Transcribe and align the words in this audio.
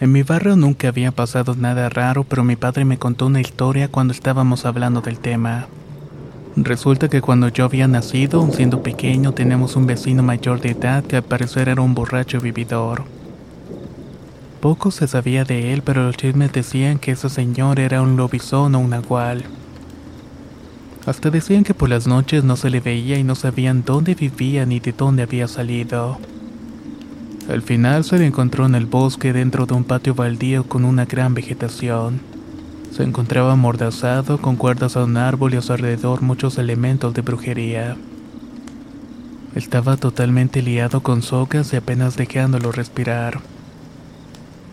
En 0.00 0.12
mi 0.12 0.22
barrio 0.22 0.54
nunca 0.54 0.88
había 0.88 1.10
pasado 1.10 1.56
nada 1.56 1.88
raro, 1.88 2.22
pero 2.22 2.44
mi 2.44 2.54
padre 2.54 2.84
me 2.84 2.98
contó 2.98 3.26
una 3.26 3.40
historia 3.40 3.88
cuando 3.88 4.12
estábamos 4.12 4.64
hablando 4.64 5.00
del 5.00 5.18
tema. 5.18 5.66
Resulta 6.54 7.08
que 7.08 7.20
cuando 7.20 7.48
yo 7.48 7.64
había 7.64 7.88
nacido, 7.88 8.48
siendo 8.52 8.80
pequeño, 8.82 9.32
teníamos 9.32 9.74
un 9.74 9.86
vecino 9.86 10.22
mayor 10.22 10.60
de 10.60 10.70
edad 10.70 11.02
que 11.02 11.16
al 11.16 11.24
parecer 11.24 11.68
era 11.68 11.82
un 11.82 11.94
borracho 11.94 12.40
vividor. 12.40 13.04
Poco 14.60 14.92
se 14.92 15.08
sabía 15.08 15.44
de 15.44 15.72
él, 15.72 15.82
pero 15.82 16.04
los 16.04 16.16
chismes 16.16 16.52
decían 16.52 16.98
que 16.98 17.12
ese 17.12 17.28
señor 17.28 17.80
era 17.80 18.00
un 18.00 18.16
lobizón 18.16 18.76
o 18.76 18.78
un 18.78 18.90
nahual. 18.90 19.44
Hasta 21.06 21.30
decían 21.30 21.64
que 21.64 21.74
por 21.74 21.88
las 21.88 22.06
noches 22.06 22.44
no 22.44 22.56
se 22.56 22.70
le 22.70 22.80
veía 22.80 23.18
y 23.18 23.24
no 23.24 23.34
sabían 23.34 23.82
dónde 23.84 24.14
vivía 24.14 24.64
ni 24.64 24.78
de 24.78 24.92
dónde 24.92 25.24
había 25.24 25.48
salido. 25.48 26.18
Al 27.48 27.62
final 27.62 28.04
se 28.04 28.18
le 28.18 28.26
encontró 28.26 28.66
en 28.66 28.74
el 28.74 28.84
bosque 28.84 29.32
dentro 29.32 29.64
de 29.64 29.72
un 29.72 29.84
patio 29.84 30.14
baldío 30.14 30.64
con 30.64 30.84
una 30.84 31.06
gran 31.06 31.32
vegetación. 31.32 32.20
Se 32.94 33.02
encontraba 33.02 33.52
amordazado 33.52 34.36
con 34.36 34.56
cuerdas 34.56 34.98
a 34.98 35.04
un 35.04 35.16
árbol 35.16 35.54
y 35.54 35.56
a 35.56 35.62
su 35.62 35.72
alrededor 35.72 36.20
muchos 36.20 36.58
elementos 36.58 37.14
de 37.14 37.22
brujería. 37.22 37.96
Estaba 39.54 39.96
totalmente 39.96 40.60
liado 40.60 41.02
con 41.02 41.22
sogas 41.22 41.72
y 41.72 41.76
apenas 41.76 42.18
dejándolo 42.18 42.70
respirar. 42.70 43.40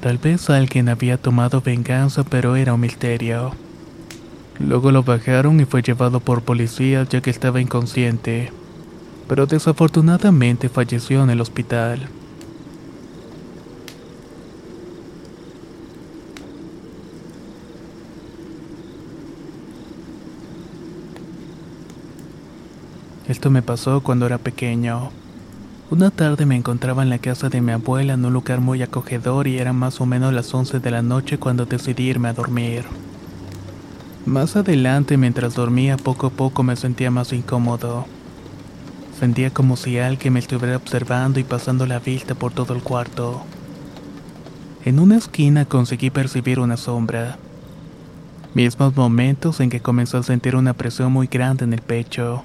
Tal 0.01 0.17
vez 0.17 0.49
alguien 0.49 0.89
había 0.89 1.15
tomado 1.17 1.61
venganza, 1.61 2.23
pero 2.23 2.57
era 2.57 2.73
un 2.73 2.81
misterio. 2.81 3.53
Luego 4.59 4.91
lo 4.91 5.01
bajaron 5.01 5.61
y 5.61 5.65
fue 5.65 5.81
llevado 5.81 6.19
por 6.19 6.41
policías 6.41 7.07
ya 7.07 7.21
que 7.21 7.29
estaba 7.29 7.61
inconsciente, 7.61 8.51
pero 9.29 9.45
desafortunadamente 9.45 10.67
falleció 10.67 11.23
en 11.23 11.29
el 11.29 11.39
hospital. 11.39 12.09
Esto 23.35 23.51
me 23.51 23.61
pasó 23.61 23.99
cuando 23.99 24.25
era 24.25 24.37
pequeño. 24.37 25.11
Una 25.91 26.09
tarde 26.09 26.45
me 26.45 26.55
encontraba 26.55 27.03
en 27.03 27.09
la 27.09 27.17
casa 27.19 27.49
de 27.49 27.59
mi 27.59 27.73
abuela 27.73 28.13
en 28.13 28.23
un 28.23 28.31
lugar 28.31 28.61
muy 28.61 28.81
acogedor 28.81 29.45
y 29.47 29.57
eran 29.57 29.75
más 29.75 29.99
o 29.99 30.05
menos 30.05 30.33
las 30.33 30.53
11 30.53 30.79
de 30.79 30.89
la 30.89 31.01
noche 31.01 31.37
cuando 31.37 31.65
decidí 31.65 32.03
irme 32.03 32.29
a 32.29 32.33
dormir. 32.33 32.85
Más 34.25 34.55
adelante, 34.55 35.17
mientras 35.17 35.53
dormía, 35.53 35.97
poco 35.97 36.27
a 36.27 36.29
poco 36.29 36.63
me 36.63 36.77
sentía 36.77 37.11
más 37.11 37.33
incómodo. 37.33 38.05
Sentía 39.19 39.49
como 39.49 39.75
si 39.75 39.99
alguien 39.99 40.31
me 40.31 40.39
estuviera 40.39 40.77
observando 40.77 41.37
y 41.37 41.43
pasando 41.43 41.85
la 41.85 41.99
vista 41.99 42.35
por 42.35 42.53
todo 42.53 42.73
el 42.73 42.83
cuarto. 42.83 43.43
En 44.85 44.97
una 44.97 45.17
esquina 45.17 45.65
conseguí 45.65 46.09
percibir 46.09 46.57
una 46.57 46.77
sombra. 46.77 47.37
Mismos 48.53 48.95
momentos 48.95 49.59
en 49.59 49.69
que 49.69 49.81
comenzó 49.81 50.19
a 50.19 50.23
sentir 50.23 50.55
una 50.55 50.73
presión 50.73 51.11
muy 51.11 51.27
grande 51.27 51.65
en 51.65 51.73
el 51.73 51.81
pecho. 51.81 52.41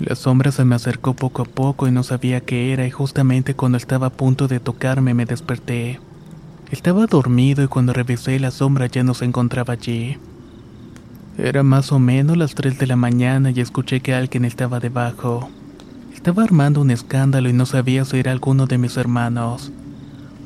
La 0.00 0.16
sombra 0.16 0.50
se 0.50 0.64
me 0.64 0.76
acercó 0.76 1.12
poco 1.12 1.42
a 1.42 1.44
poco 1.44 1.86
y 1.86 1.90
no 1.90 2.02
sabía 2.02 2.40
qué 2.40 2.72
era 2.72 2.86
y 2.86 2.90
justamente 2.90 3.52
cuando 3.52 3.76
estaba 3.76 4.06
a 4.06 4.10
punto 4.10 4.48
de 4.48 4.58
tocarme 4.58 5.12
me 5.12 5.26
desperté. 5.26 6.00
Estaba 6.70 7.04
dormido 7.04 7.62
y 7.62 7.68
cuando 7.68 7.92
revisé 7.92 8.40
la 8.40 8.50
sombra 8.50 8.86
ya 8.86 9.04
no 9.04 9.12
se 9.12 9.26
encontraba 9.26 9.74
allí. 9.74 10.16
Era 11.36 11.62
más 11.62 11.92
o 11.92 11.98
menos 11.98 12.38
las 12.38 12.54
3 12.54 12.78
de 12.78 12.86
la 12.86 12.96
mañana 12.96 13.50
y 13.50 13.60
escuché 13.60 14.00
que 14.00 14.14
alguien 14.14 14.46
estaba 14.46 14.80
debajo. 14.80 15.50
Estaba 16.14 16.44
armando 16.44 16.80
un 16.80 16.90
escándalo 16.90 17.50
y 17.50 17.52
no 17.52 17.66
sabía 17.66 18.06
si 18.06 18.20
era 18.20 18.32
alguno 18.32 18.66
de 18.66 18.78
mis 18.78 18.96
hermanos. 18.96 19.70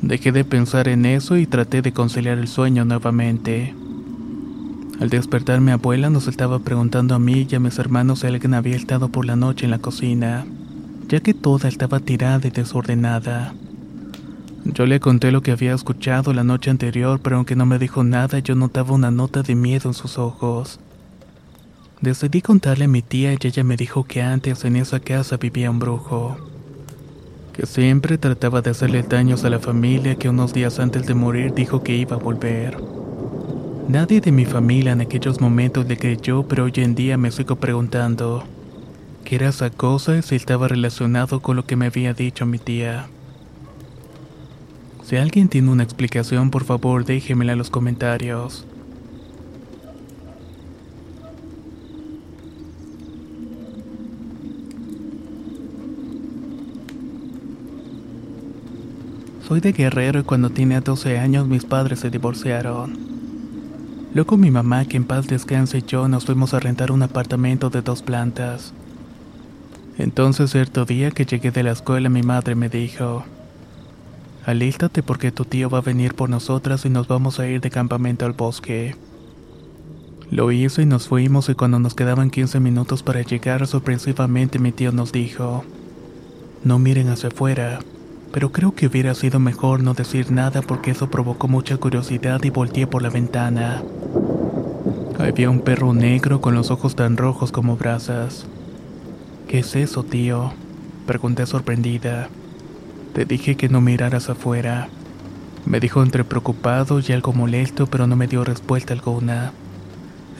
Dejé 0.01 0.33
de 0.33 0.43
pensar 0.43 0.89
en 0.89 1.05
eso 1.05 1.37
y 1.37 1.47
traté 1.47 1.81
de 1.81 1.93
conciliar 1.93 2.39
el 2.39 2.49
sueño 2.49 2.83
nuevamente. 2.83 3.73
Al 4.99 5.09
despertar 5.09 5.59
mi 5.59 5.71
abuela 5.71 6.09
nos 6.09 6.27
estaba 6.27 6.59
preguntando 6.59 7.15
a 7.15 7.19
mí 7.19 7.45
y 7.49 7.55
a 7.55 7.59
mis 7.59 7.77
hermanos 7.79 8.19
si 8.19 8.27
alguien 8.27 8.53
había 8.53 8.77
estado 8.77 9.09
por 9.09 9.25
la 9.25 9.35
noche 9.35 9.65
en 9.65 9.71
la 9.71 9.79
cocina, 9.79 10.45
ya 11.09 11.19
que 11.19 11.33
toda 11.33 11.67
estaba 11.67 11.99
tirada 11.99 12.47
y 12.47 12.51
desordenada. 12.51 13.53
Yo 14.63 14.85
le 14.85 15.01
conté 15.01 15.31
lo 15.31 15.41
que 15.41 15.51
había 15.51 15.73
escuchado 15.73 16.33
la 16.33 16.45
noche 16.45 16.71
anterior, 16.71 17.19
pero 17.21 17.35
aunque 17.35 17.57
no 17.57 17.65
me 17.65 17.77
dijo 17.77 18.05
nada, 18.05 18.39
yo 18.39 18.55
notaba 18.55 18.93
una 18.93 19.11
nota 19.11 19.43
de 19.43 19.53
miedo 19.53 19.89
en 19.89 19.93
sus 19.93 20.17
ojos. 20.17 20.79
Decidí 21.99 22.41
contarle 22.41 22.85
a 22.85 22.87
mi 22.87 23.01
tía 23.01 23.33
y 23.33 23.37
ella 23.41 23.63
me 23.63 23.77
dijo 23.77 24.05
que 24.05 24.21
antes 24.21 24.63
en 24.63 24.77
esa 24.77 25.01
casa 25.01 25.35
vivía 25.37 25.71
un 25.71 25.79
brujo, 25.79 26.37
que 27.53 27.65
siempre 27.65 28.17
trataba 28.17 28.61
de 28.61 28.71
hacerle 28.71 29.03
daños 29.03 29.43
a 29.43 29.49
la 29.49 29.59
familia 29.59 30.15
que 30.15 30.29
unos 30.29 30.53
días 30.53 30.79
antes 30.79 31.05
de 31.05 31.13
morir 31.13 31.53
dijo 31.53 31.83
que 31.83 31.95
iba 31.95 32.15
a 32.15 32.19
volver. 32.19 33.04
Nadie 33.87 34.19
de 34.19 34.31
mi 34.31 34.45
familia 34.45 34.93
en 34.93 35.01
aquellos 35.01 35.39
momentos 35.39 35.85
le 35.85 35.95
creyó, 35.95 36.43
pero 36.43 36.63
hoy 36.63 36.73
en 36.77 36.95
día 36.95 37.17
me 37.17 37.29
sigo 37.29 37.55
preguntando 37.57 38.43
qué 39.23 39.35
era 39.35 39.49
esa 39.49 39.69
cosa 39.69 40.17
y 40.17 40.23
si 40.23 40.35
estaba 40.35 40.67
relacionado 40.67 41.39
con 41.39 41.55
lo 41.55 41.65
que 41.65 41.75
me 41.75 41.85
había 41.85 42.15
dicho 42.15 42.47
mi 42.47 42.57
tía. 42.57 43.07
Si 45.03 45.17
alguien 45.17 45.49
tiene 45.49 45.69
una 45.69 45.83
explicación, 45.83 46.49
por 46.49 46.63
favor 46.63 47.05
déjemela 47.05 47.51
en 47.51 47.59
los 47.59 47.69
comentarios. 47.69 48.65
Soy 59.47 59.59
de 59.59 59.73
Guerrero 59.73 60.21
y 60.21 60.23
cuando 60.23 60.49
tenía 60.49 60.81
12 60.81 61.19
años 61.19 61.47
mis 61.47 61.65
padres 61.65 61.99
se 61.99 62.09
divorciaron. 62.09 63.14
Luego 64.15 64.37
mi 64.37 64.49
mamá, 64.49 64.85
que 64.85 64.95
en 64.95 65.03
paz 65.03 65.27
descanse, 65.27 65.79
y 65.79 65.81
yo 65.81 66.07
nos 66.07 66.25
fuimos 66.25 66.53
a 66.53 66.61
rentar 66.61 66.89
un 66.89 67.03
apartamento 67.03 67.69
de 67.69 67.81
dos 67.81 68.01
plantas. 68.01 68.71
Entonces 69.97 70.51
cierto 70.51 70.85
día 70.85 71.11
que 71.11 71.25
llegué 71.25 71.51
de 71.51 71.63
la 71.63 71.73
escuela 71.73 72.07
mi 72.07 72.23
madre 72.23 72.55
me 72.55 72.69
dijo, 72.69 73.25
Alístate 74.45 75.03
porque 75.03 75.33
tu 75.33 75.43
tío 75.43 75.69
va 75.69 75.79
a 75.79 75.81
venir 75.81 76.13
por 76.13 76.29
nosotras 76.29 76.85
y 76.85 76.89
nos 76.89 77.09
vamos 77.09 77.41
a 77.41 77.47
ir 77.49 77.59
de 77.59 77.69
campamento 77.69 78.25
al 78.25 78.31
bosque. 78.31 78.95
Lo 80.31 80.49
hizo 80.53 80.81
y 80.81 80.85
nos 80.85 81.09
fuimos 81.09 81.49
y 81.49 81.55
cuando 81.55 81.79
nos 81.79 81.93
quedaban 81.93 82.29
15 82.29 82.61
minutos 82.61 83.03
para 83.03 83.21
llegar 83.21 83.67
sorpresivamente 83.67 84.59
mi 84.59 84.71
tío 84.71 84.93
nos 84.93 85.11
dijo, 85.11 85.65
No 86.63 86.79
miren 86.79 87.09
hacia 87.09 87.27
afuera, 87.27 87.79
pero 88.35 88.51
creo 88.51 88.75
que 88.75 88.87
hubiera 88.87 89.15
sido 89.15 89.39
mejor 89.39 89.81
no 89.81 89.93
decir 89.93 90.29
nada 90.29 90.61
porque 90.61 90.91
eso 90.91 91.09
provocó 91.09 91.47
mucha 91.47 91.77
curiosidad 91.77 92.43
y 92.43 92.49
volteé 92.49 92.85
por 92.85 93.01
la 93.01 93.09
ventana. 93.09 93.81
Había 95.17 95.49
un 95.49 95.61
perro 95.61 95.93
negro 95.93 96.41
con 96.41 96.53
los 96.53 96.69
ojos 96.69 96.97
tan 96.97 97.15
rojos 97.15 97.53
como 97.53 97.77
brasas. 97.77 98.45
¿Qué 99.47 99.59
es 99.59 99.73
eso, 99.77 100.03
tío? 100.03 100.51
Pregunté 101.05 101.45
sorprendida. 101.45 102.27
Te 103.13 103.23
dije 103.23 103.55
que 103.55 103.69
no 103.69 103.79
miraras 103.79 104.29
afuera. 104.29 104.89
Me 105.65 105.79
dijo 105.79 106.03
entre 106.03 106.25
preocupado 106.25 106.99
y 106.99 107.13
algo 107.13 107.31
molesto, 107.31 107.87
pero 107.87 108.05
no 108.05 108.17
me 108.17 108.27
dio 108.27 108.43
respuesta 108.43 108.91
alguna. 108.91 109.53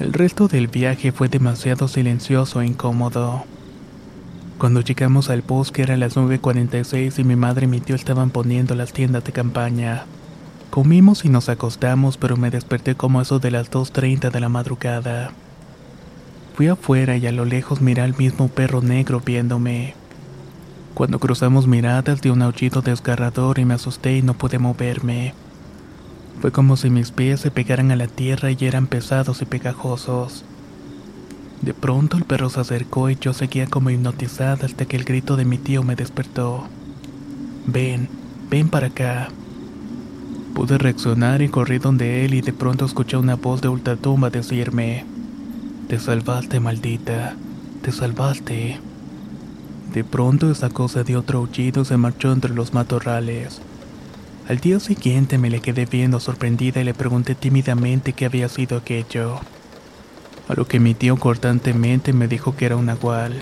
El 0.01 0.12
resto 0.12 0.50
del 0.50 0.68
viaje 0.68 1.13
fue 1.13 1.30
demasiado 1.30 1.88
silencioso 1.88 2.59
e 2.59 2.65
incómodo. 2.65 3.45
Cuando 4.57 4.80
llegamos 4.80 5.30
al 5.30 5.42
bosque 5.42 5.81
eran 5.81 6.00
las 6.00 6.16
9.46 6.16 7.19
y 7.19 7.24
mi 7.25 7.36
madre 7.36 7.66
y 7.66 7.68
mi 7.68 7.81
tío 7.81 7.96
estaban 7.96 8.30
poniendo 8.30 8.74
las 8.74 8.94
tiendas 8.94 9.25
de 9.25 9.34
campaña. 9.34 10.06
Comimos 10.69 11.25
y 11.25 11.30
nos 11.30 11.50
acostamos, 11.50 12.16
pero 12.16 12.38
me 12.38 12.52
desperté 12.52 12.96
como 12.96 13.22
eso 13.22 13.40
de 13.40 13.52
las 13.52 13.69
2.30 13.69 14.31
de 14.31 14.40
la 14.40 14.48
madrugada. 14.48 15.31
Fui 16.56 16.69
afuera 16.69 17.18
y 17.18 17.28
a 17.28 17.34
lo 17.34 17.44
lejos 17.44 17.81
miré 17.81 18.02
al 18.02 18.16
mismo 18.16 18.48
perro 18.48 18.81
negro 18.81 19.19
viéndome. 19.19 19.94
Cuando 20.94 21.19
cruzamos 21.19 21.68
miradas 21.68 22.22
dio 22.22 22.31
un 22.31 22.42
aullido 22.42 22.81
desgarrador 22.81 23.60
y 23.60 23.66
me 23.66 23.74
asusté 23.74 24.16
y 24.16 24.22
no 24.22 24.36
pude 24.36 24.57
moverme. 24.57 25.34
Fue 26.40 26.54
como 26.54 26.78
si 26.78 26.90
mis 26.90 27.12
pies 27.12 27.42
se 27.42 27.52
pegaran 27.52 27.92
a 27.92 27.98
la 27.98 28.07
tierra 28.07 28.52
y 28.52 28.57
eran 28.62 28.88
pesados 28.88 29.42
y 29.42 29.46
pegajosos. 29.46 30.46
De 31.62 31.74
pronto 31.74 32.18
el 32.18 32.24
perro 32.24 32.50
se 32.50 32.60
acercó 32.60 33.10
y 33.10 33.18
yo 33.19 33.34
seguía 33.34 33.68
como 33.68 33.90
hipnotizada 33.90 34.66
hasta 34.66 34.86
que 34.86 34.98
el 34.98 35.04
grito 35.04 35.36
de 35.36 35.46
mi 35.46 35.57
tío 35.57 35.84
me 35.84 35.96
despertó. 35.96 36.68
Ven, 37.68 38.10
ven 38.50 38.69
para 38.69 38.88
acá. 38.88 39.30
Pude 40.54 40.78
reaccionar 40.78 41.42
y 41.42 41.50
corrí 41.50 41.80
donde 41.80 42.24
él 42.24 42.34
y 42.34 42.42
de 42.42 42.54
pronto 42.54 42.86
escuché 42.86 43.18
una 43.18 43.36
voz 43.36 43.62
de 43.62 43.69
ultratumba 43.69 44.30
decirme, 44.30 45.06
Te 45.88 46.00
salvaste, 46.00 46.60
maldita, 46.60 47.36
te 47.81 47.92
salvaste. 47.92 48.80
De 49.94 50.04
pronto 50.04 50.52
esa 50.52 50.69
cosa 50.69 51.04
dio 51.04 51.19
otro 51.19 51.40
aullido 51.40 51.81
y 51.81 51.86
se 51.86 51.98
marchó 51.98 52.31
entre 52.31 52.54
los 52.54 52.74
matorrales. 52.74 53.62
Al 54.48 54.60
día 54.60 54.80
siguiente 54.80 55.38
me 55.38 55.50
le 55.50 55.60
quedé 55.60 55.86
viendo 55.86 56.19
sorprendida 56.19 56.80
y 56.80 56.84
le 56.84 56.94
pregunté 56.94 57.34
tímidamente 57.34 58.13
qué 58.13 58.25
había 58.25 58.48
sido 58.48 58.78
aquello. 58.78 59.40
A 60.47 60.53
lo 60.53 60.68
que 60.68 60.80
mi 60.80 60.94
tío 60.94 61.18
cortantemente 61.18 62.13
me 62.13 62.27
dijo 62.27 62.56
que 62.56 62.65
era 62.65 62.75
un 62.75 62.86
nahual. 62.86 63.42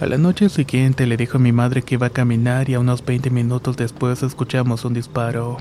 A 0.00 0.06
la 0.06 0.18
noche 0.18 0.48
siguiente 0.48 1.06
le 1.06 1.16
dijo 1.16 1.36
a 1.36 1.40
mi 1.40 1.52
madre 1.52 1.82
que 1.82 1.94
iba 1.94 2.08
a 2.08 2.10
caminar 2.10 2.68
y 2.68 2.74
a 2.74 2.80
unos 2.80 3.04
20 3.04 3.30
minutos 3.30 3.76
después 3.76 4.22
escuchamos 4.22 4.84
un 4.84 4.94
disparo. 4.94 5.58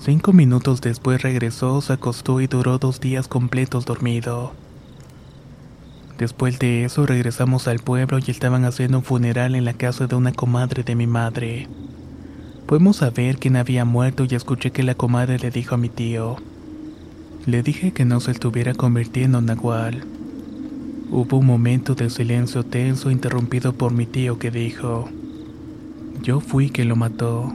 Cinco 0.00 0.32
minutos 0.32 0.80
después 0.80 1.20
regresó, 1.22 1.80
se 1.80 1.92
acostó 1.92 2.40
y 2.40 2.46
duró 2.46 2.78
dos 2.78 3.00
días 3.00 3.28
completos 3.28 3.84
dormido. 3.84 4.52
Después 6.18 6.58
de 6.58 6.84
eso 6.84 7.04
regresamos 7.04 7.68
al 7.68 7.80
pueblo 7.80 8.18
y 8.24 8.30
estaban 8.30 8.64
haciendo 8.64 8.98
un 8.98 9.04
funeral 9.04 9.54
en 9.54 9.64
la 9.64 9.74
casa 9.74 10.06
de 10.06 10.16
una 10.16 10.32
comadre 10.32 10.82
de 10.82 10.94
mi 10.94 11.06
madre. 11.06 11.68
Fuimos 12.66 13.02
a 13.02 13.10
ver 13.10 13.38
quién 13.38 13.56
había 13.56 13.84
muerto 13.84 14.24
y 14.28 14.34
escuché 14.34 14.70
que 14.70 14.82
la 14.82 14.94
comadre 14.94 15.38
le 15.38 15.50
dijo 15.50 15.74
a 15.74 15.78
mi 15.78 15.88
tío. 15.88 16.36
Le 17.48 17.62
dije 17.62 17.92
que 17.92 18.04
no 18.04 18.20
se 18.20 18.30
estuviera 18.30 18.74
convirtiendo 18.74 19.38
en 19.38 19.46
nahual. 19.46 20.04
Hubo 21.10 21.38
un 21.38 21.46
momento 21.46 21.94
de 21.94 22.10
silencio 22.10 22.62
tenso 22.62 23.10
interrumpido 23.10 23.72
por 23.72 23.90
mi 23.90 24.04
tío 24.04 24.38
que 24.38 24.50
dijo, 24.50 25.08
yo 26.22 26.40
fui 26.40 26.68
quien 26.68 26.90
lo 26.90 26.96
mató. 26.96 27.54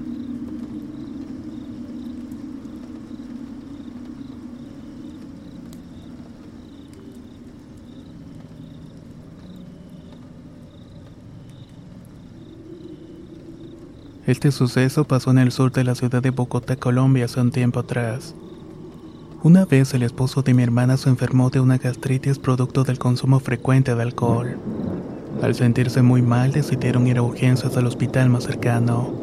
Este 14.26 14.52
suceso 14.52 15.04
pasó 15.04 15.30
en 15.30 15.38
el 15.38 15.52
sur 15.52 15.72
de 15.72 15.84
la 15.84 15.94
ciudad 15.94 16.24
de 16.24 16.32
Bogotá, 16.32 16.78
Colombia, 16.78 17.26
hace 17.26 17.40
un 17.40 17.52
tiempo 17.52 17.82
atrás. 17.82 18.34
Una 19.44 19.66
vez 19.66 19.94
el 19.94 20.04
esposo 20.04 20.42
de 20.42 20.54
mi 20.54 20.64
hermana 20.64 20.96
se 20.96 21.10
enfermó 21.10 21.50
de 21.50 21.60
una 21.60 21.78
gastritis 21.78 22.40
producto 22.40 22.86
del 22.86 22.98
consumo 22.98 23.42
frecuente 23.42 23.94
de 23.94 24.02
alcohol. 24.02 24.58
Al 25.42 25.54
sentirse 25.54 26.02
muy 26.02 26.22
mal 26.22 26.54
decidieron 26.54 27.08
ir 27.08 27.18
a 27.18 27.24
urgencias 27.24 27.76
al 27.76 27.86
hospital 27.86 28.30
más 28.30 28.46
cercano. 28.46 29.14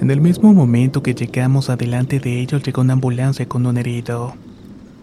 En 0.00 0.10
el 0.10 0.22
mismo 0.22 0.54
momento 0.54 1.02
que 1.02 1.12
llegamos 1.12 1.68
adelante 1.68 2.18
de 2.18 2.40
ellos 2.40 2.62
llegó 2.62 2.80
una 2.80 2.94
ambulancia 2.94 3.46
con 3.46 3.66
un 3.66 3.76
herido. 3.76 4.32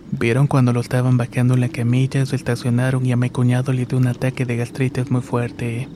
Vieron 0.10 0.48
cuando 0.48 0.74
lo 0.74 0.80
estaban 0.80 1.18
bajando 1.18 1.54
en 1.54 1.60
la 1.60 1.70
camilla, 1.70 2.26
se 2.26 2.36
estacionaron 2.36 3.06
y 3.06 3.12
a 3.12 3.18
mi 3.18 3.30
cuñado 3.30 3.72
le 3.72 3.86
dio 3.86 4.00
un 4.00 4.08
ataque 4.08 4.48
de 4.48 4.58
gastritis 4.58 5.12
muy 5.12 5.22
fuerte. 5.22 5.88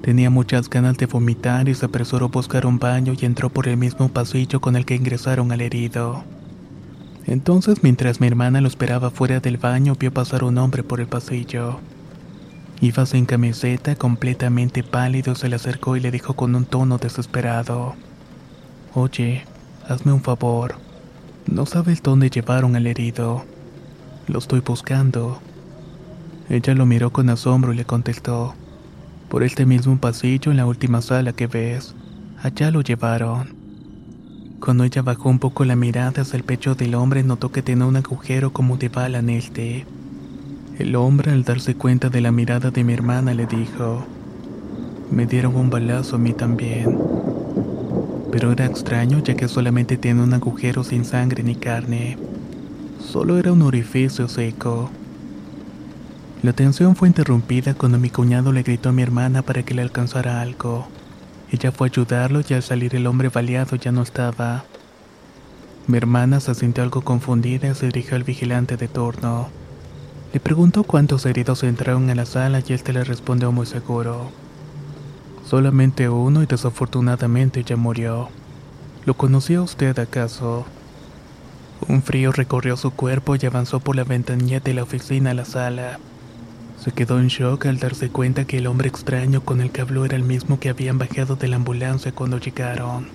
Tenía 0.00 0.30
muchas 0.30 0.70
ganas 0.70 0.96
de 0.96 1.04
vomitar 1.04 1.68
y 1.68 1.74
se 1.74 1.84
apresuró 1.84 2.26
a 2.26 2.30
buscar 2.30 2.64
un 2.64 2.78
baño 2.78 3.12
y 3.12 3.26
entró 3.26 3.50
por 3.50 3.68
el 3.68 3.76
mismo 3.76 4.08
pasillo 4.08 4.62
con 4.62 4.74
el 4.74 4.86
que 4.86 4.94
ingresaron 4.94 5.52
al 5.52 5.60
herido. 5.60 6.24
Entonces, 7.26 7.82
mientras 7.82 8.20
mi 8.20 8.26
hermana 8.26 8.60
lo 8.60 8.68
esperaba 8.68 9.10
fuera 9.10 9.40
del 9.40 9.56
baño, 9.56 9.94
vio 9.98 10.12
pasar 10.12 10.44
un 10.44 10.58
hombre 10.58 10.82
por 10.82 11.00
el 11.00 11.06
pasillo. 11.06 11.78
Iba 12.80 13.06
sin 13.06 13.26
camiseta, 13.26 13.94
completamente 13.94 14.82
pálido, 14.82 15.36
se 15.36 15.48
le 15.48 15.56
acercó 15.56 15.96
y 15.96 16.00
le 16.00 16.10
dijo 16.10 16.34
con 16.34 16.54
un 16.56 16.64
tono 16.64 16.98
desesperado: 16.98 17.94
Oye, 18.94 19.44
hazme 19.88 20.12
un 20.12 20.20
favor. 20.22 20.74
No 21.46 21.64
sabes 21.64 22.02
dónde 22.02 22.28
llevaron 22.28 22.74
al 22.74 22.86
herido. 22.86 23.44
Lo 24.26 24.40
estoy 24.40 24.60
buscando. 24.60 25.40
Ella 26.48 26.74
lo 26.74 26.86
miró 26.86 27.10
con 27.10 27.30
asombro 27.30 27.72
y 27.72 27.76
le 27.76 27.84
contestó: 27.84 28.54
por 29.28 29.44
este 29.44 29.64
mismo 29.64 29.96
pasillo 29.98 30.50
en 30.50 30.56
la 30.56 30.66
última 30.66 31.02
sala 31.02 31.32
que 31.32 31.46
ves. 31.46 31.94
Allá 32.42 32.72
lo 32.72 32.80
llevaron. 32.80 33.61
Cuando 34.62 34.84
ella 34.84 35.02
bajó 35.02 35.28
un 35.28 35.40
poco 35.40 35.64
la 35.64 35.74
mirada 35.74 36.22
hacia 36.22 36.36
el 36.36 36.44
pecho 36.44 36.76
del 36.76 36.94
hombre, 36.94 37.24
notó 37.24 37.50
que 37.50 37.62
tenía 37.62 37.84
un 37.84 37.96
agujero 37.96 38.52
como 38.52 38.76
de 38.76 38.90
bala 38.90 39.18
en 39.18 39.30
este. 39.30 39.84
El 40.78 40.94
hombre, 40.94 41.32
al 41.32 41.42
darse 41.42 41.74
cuenta 41.74 42.10
de 42.10 42.20
la 42.20 42.30
mirada 42.30 42.70
de 42.70 42.84
mi 42.84 42.92
hermana, 42.92 43.34
le 43.34 43.46
dijo: 43.46 44.04
Me 45.10 45.26
dieron 45.26 45.56
un 45.56 45.68
balazo 45.68 46.14
a 46.14 46.20
mí 46.20 46.32
también. 46.32 46.96
Pero 48.30 48.52
era 48.52 48.66
extraño 48.66 49.18
ya 49.18 49.34
que 49.34 49.48
solamente 49.48 49.96
tiene 49.96 50.22
un 50.22 50.32
agujero 50.32 50.84
sin 50.84 51.04
sangre 51.04 51.42
ni 51.42 51.56
carne. 51.56 52.16
Solo 53.00 53.38
era 53.38 53.52
un 53.52 53.62
orificio 53.62 54.28
seco. 54.28 54.90
La 56.44 56.52
tensión 56.52 56.94
fue 56.94 57.08
interrumpida 57.08 57.74
cuando 57.74 57.98
mi 57.98 58.10
cuñado 58.10 58.52
le 58.52 58.62
gritó 58.62 58.90
a 58.90 58.92
mi 58.92 59.02
hermana 59.02 59.42
para 59.42 59.64
que 59.64 59.74
le 59.74 59.82
alcanzara 59.82 60.40
algo. 60.40 60.86
Ella 61.52 61.70
fue 61.70 61.88
a 61.88 61.90
ayudarlo 61.90 62.40
y 62.48 62.54
al 62.54 62.62
salir 62.62 62.96
el 62.96 63.06
hombre 63.06 63.28
baleado 63.28 63.76
ya 63.76 63.92
no 63.92 64.00
estaba. 64.02 64.64
Mi 65.86 65.98
hermana 65.98 66.40
se 66.40 66.54
sintió 66.54 66.82
algo 66.82 67.02
confundida 67.02 67.68
y 67.68 67.74
se 67.74 67.86
dirigió 67.86 68.16
al 68.16 68.24
vigilante 68.24 68.78
de 68.78 68.88
turno. 68.88 69.48
Le 70.32 70.40
preguntó 70.40 70.82
cuántos 70.82 71.26
heridos 71.26 71.62
entraron 71.62 72.08
en 72.08 72.16
la 72.16 72.24
sala 72.24 72.62
y 72.66 72.72
él 72.72 72.80
le 72.94 73.04
respondió 73.04 73.52
muy 73.52 73.66
seguro. 73.66 74.30
Solamente 75.44 76.08
uno 76.08 76.42
y 76.42 76.46
desafortunadamente 76.46 77.62
ya 77.64 77.76
murió. 77.76 78.30
¿Lo 79.04 79.12
conocía 79.14 79.60
usted 79.60 79.98
acaso? 79.98 80.64
Un 81.86 82.02
frío 82.02 82.32
recorrió 82.32 82.78
su 82.78 82.92
cuerpo 82.92 83.36
y 83.36 83.44
avanzó 83.44 83.80
por 83.80 83.94
la 83.94 84.04
ventanilla 84.04 84.60
de 84.60 84.72
la 84.72 84.84
oficina 84.84 85.32
a 85.32 85.34
la 85.34 85.44
sala. 85.44 85.98
Se 86.82 86.90
quedó 86.90 87.20
en 87.20 87.28
shock 87.28 87.66
al 87.66 87.78
darse 87.78 88.08
cuenta 88.08 88.44
que 88.44 88.58
el 88.58 88.66
hombre 88.66 88.88
extraño 88.88 89.44
con 89.44 89.60
el 89.60 89.70
que 89.70 89.82
habló 89.82 90.04
era 90.04 90.16
el 90.16 90.24
mismo 90.24 90.58
que 90.58 90.68
habían 90.68 90.98
bajado 90.98 91.36
de 91.36 91.46
la 91.46 91.54
ambulancia 91.54 92.10
cuando 92.10 92.38
llegaron. 92.38 93.06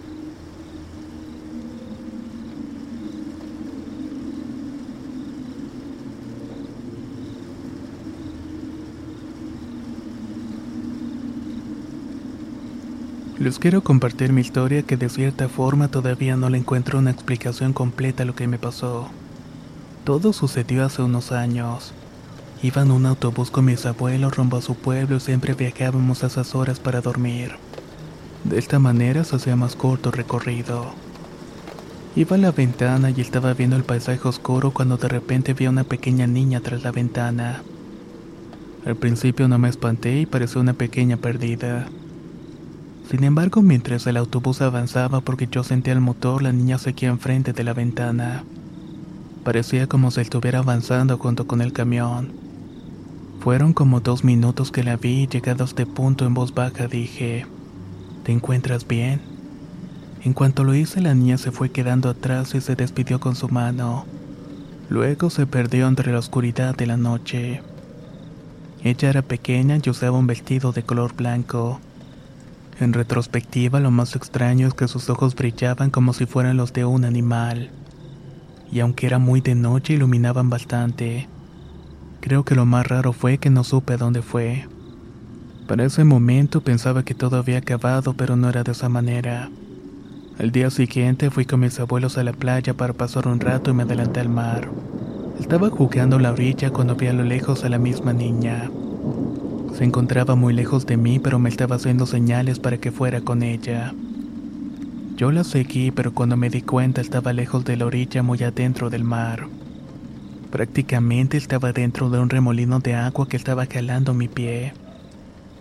Les 13.37 13.59
quiero 13.59 13.83
compartir 13.83 14.31
mi 14.31 14.39
historia 14.39 14.83
que 14.83 14.95
de 14.95 15.09
cierta 15.09 15.49
forma 15.49 15.89
todavía 15.89 16.37
no 16.37 16.49
le 16.49 16.57
encuentro 16.57 16.99
una 16.99 17.11
explicación 17.11 17.73
completa 17.73 18.23
a 18.23 18.25
lo 18.25 18.33
que 18.33 18.47
me 18.47 18.57
pasó. 18.57 19.09
Todo 20.05 20.31
sucedió 20.31 20.85
hace 20.85 21.01
unos 21.01 21.33
años. 21.33 21.93
Iba 22.63 22.81
en 22.81 22.91
un 22.91 23.05
autobús 23.05 23.51
con 23.51 23.65
mis 23.65 23.85
abuelos 23.85 24.35
rumbo 24.35 24.57
a 24.57 24.61
su 24.63 24.73
pueblo 24.73 25.17
y 25.17 25.19
siempre 25.19 25.53
viajábamos 25.53 26.23
a 26.23 26.27
esas 26.27 26.55
horas 26.55 26.79
para 26.79 27.01
dormir. 27.01 27.51
De 28.45 28.57
esta 28.57 28.79
manera 28.79 29.23
se 29.23 29.35
hacía 29.35 29.55
más 29.55 29.75
corto 29.75 30.09
el 30.09 30.15
recorrido. 30.15 30.93
Iba 32.15 32.35
a 32.35 32.39
la 32.39 32.51
ventana 32.51 33.11
y 33.11 33.21
estaba 33.21 33.53
viendo 33.53 33.75
el 33.75 33.83
paisaje 33.83 34.27
oscuro 34.27 34.71
cuando 34.71 34.97
de 34.97 35.07
repente 35.07 35.53
vi 35.53 35.65
a 35.65 35.69
una 35.69 35.83
pequeña 35.83 36.25
niña 36.25 36.59
tras 36.61 36.81
la 36.81 36.91
ventana. 36.91 37.61
Al 38.87 38.95
principio 38.95 39.47
no 39.47 39.59
me 39.59 39.69
espanté 39.69 40.21
y 40.21 40.25
pareció 40.25 40.59
una 40.59 40.73
pequeña 40.73 41.17
perdida. 41.17 41.87
Sin 43.07 43.23
embargo, 43.23 43.61
mientras 43.61 44.07
el 44.07 44.17
autobús 44.17 44.61
avanzaba 44.61 45.21
porque 45.21 45.47
yo 45.51 45.63
sentía 45.63 45.93
el 45.93 46.01
motor, 46.01 46.41
la 46.41 46.53
niña 46.53 46.79
seguía 46.79 47.09
enfrente 47.09 47.53
de 47.53 47.63
la 47.63 47.73
ventana. 47.73 48.43
Parecía 49.43 49.85
como 49.85 50.09
si 50.09 50.21
estuviera 50.21 50.59
avanzando 50.59 51.19
junto 51.19 51.45
con 51.45 51.61
el 51.61 51.71
camión. 51.71 52.46
Fueron 53.47 53.71
como 53.71 54.01
dos 54.01 54.25
minutos 54.25 54.73
que 54.73 54.83
la 54.83 54.97
vi 54.97 55.21
y 55.21 55.27
llegado 55.27 55.63
a 55.63 55.67
este 55.67 55.85
punto 55.85 56.25
en 56.25 56.33
voz 56.33 56.53
baja 56.53 56.87
dije, 56.87 57.45
¿te 58.25 58.33
encuentras 58.33 58.85
bien? 58.85 59.21
En 60.25 60.33
cuanto 60.33 60.65
lo 60.65 60.75
hice 60.75 60.99
la 60.99 61.13
niña 61.13 61.37
se 61.37 61.53
fue 61.53 61.71
quedando 61.71 62.09
atrás 62.09 62.53
y 62.55 62.59
se 62.59 62.75
despidió 62.75 63.21
con 63.21 63.37
su 63.37 63.47
mano. 63.47 64.05
Luego 64.89 65.29
se 65.29 65.47
perdió 65.47 65.87
entre 65.87 66.11
la 66.11 66.19
oscuridad 66.19 66.75
de 66.75 66.87
la 66.87 66.97
noche. 66.97 67.61
Ella 68.83 69.09
era 69.11 69.21
pequeña 69.21 69.79
y 69.81 69.89
usaba 69.89 70.17
un 70.17 70.27
vestido 70.27 70.73
de 70.73 70.83
color 70.83 71.15
blanco. 71.15 71.79
En 72.81 72.91
retrospectiva 72.91 73.79
lo 73.79 73.91
más 73.91 74.17
extraño 74.17 74.67
es 74.67 74.73
que 74.73 74.89
sus 74.89 75.09
ojos 75.09 75.35
brillaban 75.35 75.89
como 75.89 76.11
si 76.11 76.25
fueran 76.25 76.57
los 76.57 76.73
de 76.73 76.83
un 76.83 77.05
animal. 77.05 77.69
Y 78.73 78.81
aunque 78.81 79.07
era 79.07 79.19
muy 79.19 79.39
de 79.39 79.55
noche 79.55 79.93
iluminaban 79.93 80.49
bastante. 80.49 81.29
Creo 82.27 82.43
que 82.43 82.55
lo 82.55 82.65
más 82.65 82.85
raro 82.85 83.13
fue 83.13 83.37
que 83.37 83.49
no 83.49 83.63
supe 83.63 83.95
dónde 83.95 84.21
fue. 84.21 84.67
Para 85.65 85.85
ese 85.85 86.03
momento 86.03 86.59
pensaba 86.59 87.03
que 87.03 87.15
todo 87.15 87.37
había 87.37 87.59
acabado, 87.59 88.15
pero 88.15 88.35
no 88.35 88.49
era 88.49 88.63
de 88.63 88.73
esa 88.73 88.89
manera. 88.89 89.49
Al 90.37 90.51
día 90.51 90.69
siguiente 90.69 91.29
fui 91.29 91.45
con 91.45 91.61
mis 91.61 91.79
abuelos 91.79 92.17
a 92.17 92.25
la 92.25 92.33
playa 92.33 92.73
para 92.73 92.91
pasar 92.91 93.29
un 93.29 93.39
rato 93.39 93.71
y 93.71 93.75
me 93.75 93.83
adelanté 93.83 94.19
al 94.19 94.27
mar. 94.27 94.67
Estaba 95.39 95.69
jugando 95.69 96.17
a 96.17 96.19
la 96.19 96.33
orilla 96.33 96.69
cuando 96.71 96.97
vi 96.97 97.07
a 97.07 97.13
lo 97.13 97.23
lejos 97.23 97.63
a 97.63 97.69
la 97.69 97.79
misma 97.79 98.11
niña. 98.11 98.69
Se 99.77 99.85
encontraba 99.85 100.35
muy 100.35 100.53
lejos 100.53 100.85
de 100.85 100.97
mí, 100.97 101.19
pero 101.19 101.39
me 101.39 101.47
estaba 101.47 101.77
haciendo 101.77 102.05
señales 102.05 102.59
para 102.59 102.77
que 102.77 102.91
fuera 102.91 103.21
con 103.21 103.41
ella. 103.41 103.93
Yo 105.15 105.31
la 105.31 105.45
seguí, 105.45 105.91
pero 105.91 106.13
cuando 106.13 106.35
me 106.35 106.49
di 106.49 106.61
cuenta 106.61 106.99
estaba 106.99 107.31
lejos 107.31 107.63
de 107.63 107.77
la 107.77 107.85
orilla, 107.85 108.21
muy 108.21 108.43
adentro 108.43 108.89
del 108.89 109.05
mar. 109.05 109.47
Prácticamente 110.57 111.37
estaba 111.37 111.71
dentro 111.71 112.09
de 112.09 112.17
un 112.17 112.31
remolino 112.31 112.79
de 112.79 112.95
agua 112.95 113.27
que 113.27 113.37
estaba 113.37 113.67
jalando 113.67 114.15
mi 114.15 114.27
pie. 114.27 114.73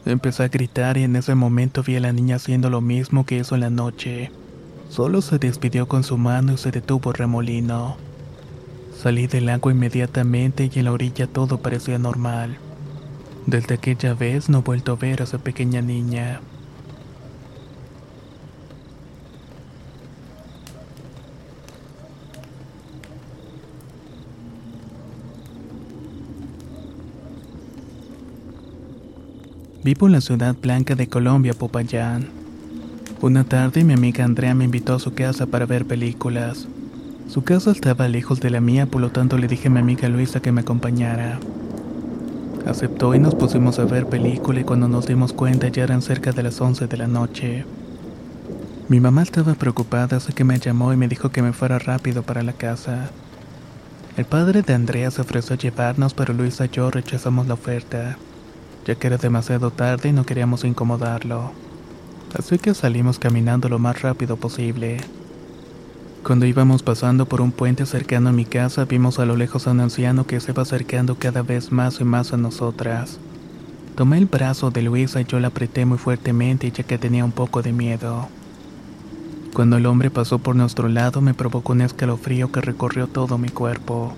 Empecé 0.07 0.45
a 0.45 0.49
gritar 0.49 0.97
y 0.97 1.03
en 1.03 1.17
ese 1.17 1.35
momento 1.35 1.83
vi 1.83 1.97
a 1.97 2.01
la 2.01 2.15
niña 2.15 2.37
haciendo 2.37 2.71
lo 2.71 2.81
mismo 2.81 3.27
que 3.27 3.37
hizo 3.37 3.57
en 3.57 3.61
la 3.61 3.69
noche. 3.69 4.31
Solo 4.89 5.21
se 5.21 5.39
despidió 5.39 5.87
con 5.87 6.03
su 6.03 6.17
mano 6.17 6.55
y 6.55 6.57
se 6.57 6.71
detuvo 6.71 7.11
el 7.11 7.19
remolino. 7.19 7.99
Salí 8.99 9.27
del 9.27 9.51
agua 9.51 9.71
inmediatamente 9.71 10.71
y 10.75 10.79
en 10.79 10.87
la 10.87 10.93
orilla 10.93 11.27
todo 11.27 11.59
parecía 11.59 11.99
normal. 11.99 12.57
Desde 13.45 13.75
aquella 13.75 14.15
vez 14.15 14.49
no 14.49 14.61
he 14.61 14.63
vuelto 14.63 14.93
a 14.93 14.97
ver 14.97 15.21
a 15.21 15.25
esa 15.25 15.37
pequeña 15.37 15.83
niña. 15.83 16.41
Vivo 29.87 30.09
en 30.09 30.15
la 30.15 30.21
ciudad 30.21 30.57
blanca 30.61 30.97
de 30.97 31.07
Colombia, 31.07 31.55
Popayán. 31.55 32.27
Una 33.21 33.45
tarde 33.45 33.85
mi 33.85 33.93
amiga 33.93 34.25
Andrea 34.25 34.53
me 34.53 34.65
invitó 34.65 34.95
a 34.97 34.99
su 34.99 35.15
casa 35.15 35.47
para 35.47 35.65
ver 35.65 35.87
películas. 35.87 36.67
Su 37.29 37.45
casa 37.45 37.71
estaba 37.71 38.09
lejos 38.09 38.41
de 38.41 38.51
la 38.51 38.61
mía, 38.61 38.87
por 38.87 39.01
lo 39.01 39.11
tanto 39.11 39.39
le 39.39 39.47
dije 39.47 39.69
a 39.69 39.71
mi 39.71 39.79
amiga 39.79 40.09
Luisa 40.09 40.43
que 40.43 40.51
me 40.51 40.63
acompañara. 40.63 41.39
Aceptó 42.67 43.15
y 43.15 43.21
nos 43.21 43.37
pusimos 43.37 43.79
a 43.79 43.85
ver 43.85 44.07
película 44.07 44.59
y 44.59 44.65
cuando 44.65 44.89
nos 44.89 45.07
dimos 45.07 45.33
cuenta 45.33 45.69
ya 45.69 45.85
eran 45.85 46.03
cerca 46.03 46.33
de 46.33 46.43
las 46.43 46.61
11 46.61 46.89
de 46.89 46.97
la 46.97 47.07
noche. 47.07 47.65
Mi 48.89 48.99
mamá 48.99 49.23
estaba 49.23 49.55
preocupada, 49.55 50.17
así 50.17 50.33
que 50.33 50.43
me 50.43 50.59
llamó 50.59 50.93
y 50.93 50.97
me 50.97 51.07
dijo 51.07 51.31
que 51.31 51.43
me 51.43 51.53
fuera 51.53 51.79
rápido 51.79 52.25
para 52.25 52.43
la 52.43 52.55
casa. 52.55 53.11
El 54.17 54.25
padre 54.25 54.63
de 54.63 54.75
Andrea 54.75 55.13
se 55.13 55.21
ofreció 55.21 55.55
a 55.55 55.59
llevarnos, 55.59 56.13
pero 56.13 56.35
Luisa 56.35 56.65
y 56.65 56.71
yo 56.71 56.91
rechazamos 56.91 57.47
la 57.47 57.55
oferta 57.55 58.17
ya 58.87 58.95
que 58.95 59.09
era 59.09 59.19
demasiado 59.19 59.71
tarde 59.71 60.09
y 60.09 60.13
no 60.13 60.25
queríamos 60.25 60.65
incomodarlo. 60.65 61.51
Así 62.39 62.59
que 62.59 62.73
salimos 62.73 63.19
caminando 63.19 63.69
lo 63.69 63.79
más 63.79 64.01
rápido 64.01 64.37
posible. 64.37 64.99
Cuando 66.23 66.47
íbamos 66.47 66.83
pasando 66.83 67.27
por 67.27 67.41
un 67.41 67.53
puente 67.53 67.87
cercano 67.87 68.31
a 68.31 68.33
mi 68.33 68.45
casa, 68.45 68.85
vimos 68.85 69.19
a 69.19 69.27
lo 69.27 69.37
lejos 69.37 69.67
a 69.67 69.73
un 69.73 69.81
anciano 69.81 70.27
que 70.27 70.41
se 70.41 70.53
va 70.53 70.63
acercando 70.63 71.17
cada 71.17 71.43
vez 71.43 71.73
más 71.73 72.01
y 72.01 72.05
más 72.05 72.33
a 72.33 72.37
nosotras. 72.37 73.19
Tomé 73.97 74.19
el 74.19 74.27
brazo 74.27 74.71
de 74.71 74.83
Luisa 74.83 75.21
y 75.21 75.25
yo 75.25 75.41
la 75.41 75.49
apreté 75.49 75.85
muy 75.85 75.99
fuertemente 75.99 76.71
ya 76.71 76.85
que 76.85 76.99
tenía 76.99 77.25
un 77.25 77.33
poco 77.33 77.63
de 77.63 77.73
miedo. 77.73 78.29
Cuando 79.55 79.79
el 79.79 79.87
hombre 79.87 80.11
pasó 80.11 80.39
por 80.39 80.55
nuestro 80.55 80.89
lado 80.89 81.21
me 81.21 81.33
provocó 81.33 81.73
un 81.73 81.81
escalofrío 81.81 82.53
que 82.53 82.61
recorrió 82.61 83.07
todo 83.07 83.39
mi 83.39 83.49
cuerpo. 83.49 84.13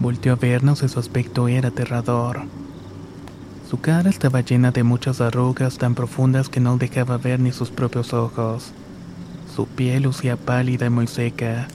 Volteó 0.00 0.32
a 0.32 0.36
vernos 0.36 0.82
y 0.82 0.88
su 0.88 0.98
aspecto 0.98 1.46
era 1.48 1.68
aterrador. 1.68 2.42
Su 3.68 3.80
cara 3.80 4.10
estaba 4.10 4.42
llena 4.42 4.70
de 4.70 4.84
muchas 4.84 5.20
arrugas 5.20 5.76
tan 5.76 5.96
profundas 5.96 6.48
que 6.48 6.60
no 6.60 6.78
dejaba 6.78 7.18
ver 7.18 7.40
ni 7.40 7.50
sus 7.50 7.70
propios 7.70 8.12
ojos. 8.12 8.70
Su 9.54 9.66
piel 9.66 10.04
lucía 10.04 10.36
pálida 10.36 10.86
y 10.86 10.90
muy 10.90 11.08
seca. 11.08 11.66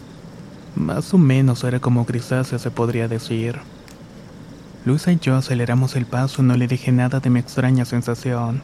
Más 0.77 1.13
o 1.13 1.17
menos 1.17 1.65
era 1.65 1.81
como 1.81 2.05
grisácea 2.05 2.60
se 2.60 2.71
podría 2.71 3.10
decir. 3.10 3.60
Luisa 4.86 5.12
y 5.12 5.19
yo 5.19 5.36
aceleramos 5.36 5.98
el 5.98 6.05
paso 6.05 6.41
y 6.41 6.45
no 6.45 6.55
le 6.55 6.67
dije 6.67 6.93
nada 6.93 7.19
de 7.19 7.29
mi 7.29 7.41
extraña 7.41 7.83
sensación, 7.83 8.63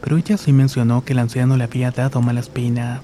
pero 0.00 0.16
ella 0.16 0.36
sí 0.36 0.52
mencionó 0.52 1.04
que 1.04 1.12
el 1.12 1.18
anciano 1.18 1.56
le 1.56 1.64
había 1.64 1.90
dado 1.90 2.22
mala 2.22 2.38
espina. 2.38 3.02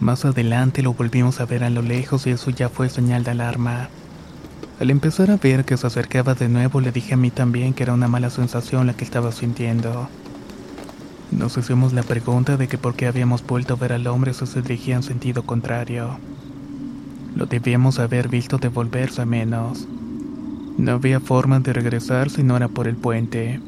Más 0.00 0.24
adelante 0.24 0.82
lo 0.82 0.92
volvimos 0.92 1.40
a 1.40 1.46
ver 1.46 1.62
a 1.62 1.70
lo 1.70 1.82
lejos 1.82 2.26
y 2.26 2.30
eso 2.30 2.50
ya 2.50 2.68
fue 2.68 2.88
señal 2.88 3.22
de 3.22 3.30
alarma. 3.30 3.88
Al 4.80 4.90
empezar 4.90 5.30
a 5.30 5.36
ver 5.36 5.64
que 5.64 5.76
se 5.76 5.86
acercaba 5.86 6.34
de 6.34 6.48
nuevo, 6.48 6.80
le 6.80 6.90
dije 6.90 7.14
a 7.14 7.16
mí 7.16 7.30
también 7.30 7.74
que 7.74 7.84
era 7.84 7.94
una 7.94 8.08
mala 8.08 8.28
sensación 8.28 8.88
la 8.88 8.94
que 8.94 9.04
estaba 9.04 9.30
sintiendo. 9.30 10.08
Nos 11.30 11.56
hicimos 11.56 11.92
la 11.92 12.02
pregunta 12.02 12.56
de 12.56 12.66
que 12.66 12.76
por 12.76 12.94
qué 12.94 13.06
habíamos 13.06 13.46
vuelto 13.46 13.74
a 13.74 13.76
ver 13.76 13.92
al 13.92 14.08
hombre 14.08 14.34
si 14.34 14.46
se 14.46 14.62
dirigía 14.62 14.96
en 14.96 15.04
sentido 15.04 15.44
contrario. 15.44 16.18
Lo 17.36 17.46
debíamos 17.46 18.00
haber 18.00 18.28
visto 18.28 18.58
devolverse 18.58 19.22
a 19.22 19.26
menos. 19.26 19.86
No 20.76 20.92
había 20.92 21.20
forma 21.20 21.60
de 21.60 21.72
regresar 21.72 22.28
si 22.28 22.42
no 22.42 22.56
era 22.56 22.66
por 22.66 22.88
el 22.88 22.96
puente. 22.96 23.60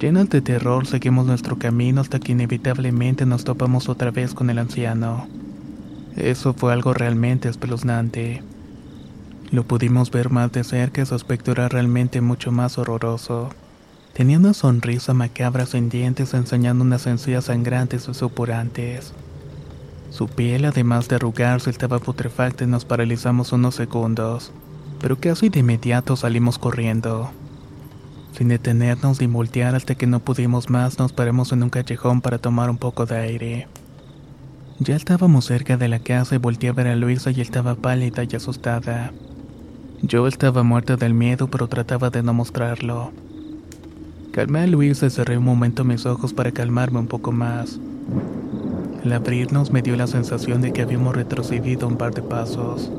Llenos 0.00 0.30
de 0.30 0.40
terror, 0.40 0.86
seguimos 0.86 1.26
nuestro 1.26 1.58
camino 1.58 2.00
hasta 2.00 2.18
que 2.18 2.32
inevitablemente 2.32 3.26
nos 3.26 3.44
topamos 3.44 3.90
otra 3.90 4.10
vez 4.10 4.32
con 4.32 4.48
el 4.48 4.58
anciano. 4.58 5.26
Eso 6.16 6.54
fue 6.54 6.72
algo 6.72 6.94
realmente 6.94 7.50
espeluznante. 7.50 8.42
Lo 9.52 9.64
pudimos 9.64 10.10
ver 10.10 10.30
más 10.30 10.50
de 10.50 10.64
cerca 10.64 11.02
y 11.02 11.06
su 11.06 11.14
aspecto 11.14 11.52
era 11.52 11.68
realmente 11.68 12.22
mucho 12.22 12.50
más 12.50 12.78
horroroso. 12.78 13.50
Tenía 14.14 14.38
una 14.38 14.54
sonrisa 14.54 15.12
macabra 15.12 15.66
sin 15.66 15.90
dientes 15.90 16.32
enseñando 16.32 16.82
unas 16.82 17.06
encías 17.06 17.44
sangrantes 17.44 18.08
y 18.08 18.14
supurantes. 18.14 19.12
Su 20.08 20.26
piel, 20.28 20.64
además 20.64 21.06
de 21.08 21.16
arrugarse, 21.16 21.68
estaba 21.68 21.98
putrefacta 21.98 22.64
y 22.64 22.66
nos 22.66 22.86
paralizamos 22.86 23.52
unos 23.52 23.74
segundos, 23.74 24.52
pero 25.02 25.18
casi 25.20 25.50
de 25.50 25.60
inmediato 25.60 26.16
salimos 26.16 26.58
corriendo. 26.58 27.30
Sin 28.34 28.48
detenernos 28.48 29.20
ni 29.20 29.26
voltear 29.26 29.74
hasta 29.74 29.94
que 29.94 30.06
no 30.06 30.20
pudimos 30.20 30.70
más, 30.70 30.98
nos 30.98 31.12
paramos 31.12 31.52
en 31.52 31.62
un 31.62 31.68
callejón 31.68 32.22
para 32.22 32.38
tomar 32.38 32.70
un 32.70 32.78
poco 32.78 33.04
de 33.04 33.16
aire. 33.16 33.68
Ya 34.78 34.96
estábamos 34.96 35.44
cerca 35.44 35.76
de 35.76 35.88
la 35.88 35.98
casa 35.98 36.36
y 36.36 36.38
volteé 36.38 36.70
a 36.70 36.72
ver 36.72 36.86
a 36.86 36.96
Luisa 36.96 37.30
y 37.30 37.42
estaba 37.42 37.74
pálida 37.74 38.24
y 38.24 38.34
asustada. 38.34 39.12
Yo 40.04 40.26
estaba 40.26 40.64
muerta 40.64 40.96
del 40.96 41.14
miedo, 41.14 41.46
pero 41.46 41.68
trataba 41.68 42.10
de 42.10 42.24
no 42.24 42.34
mostrarlo. 42.34 43.12
Calmé 44.32 44.60
a 44.60 44.66
Luisa 44.66 45.06
y 45.06 45.10
cerré 45.10 45.38
un 45.38 45.44
momento 45.44 45.84
mis 45.84 46.06
ojos 46.06 46.32
para 46.32 46.50
calmarme 46.50 46.98
un 46.98 47.06
poco 47.06 47.30
más. 47.30 47.78
Al 49.04 49.12
abrirnos 49.12 49.70
me 49.70 49.80
dio 49.80 49.94
la 49.94 50.08
sensación 50.08 50.60
de 50.60 50.72
que 50.72 50.82
habíamos 50.82 51.14
retrocedido 51.14 51.86
un 51.86 51.96
par 51.96 52.12
de 52.14 52.22
pasos. 52.22 52.90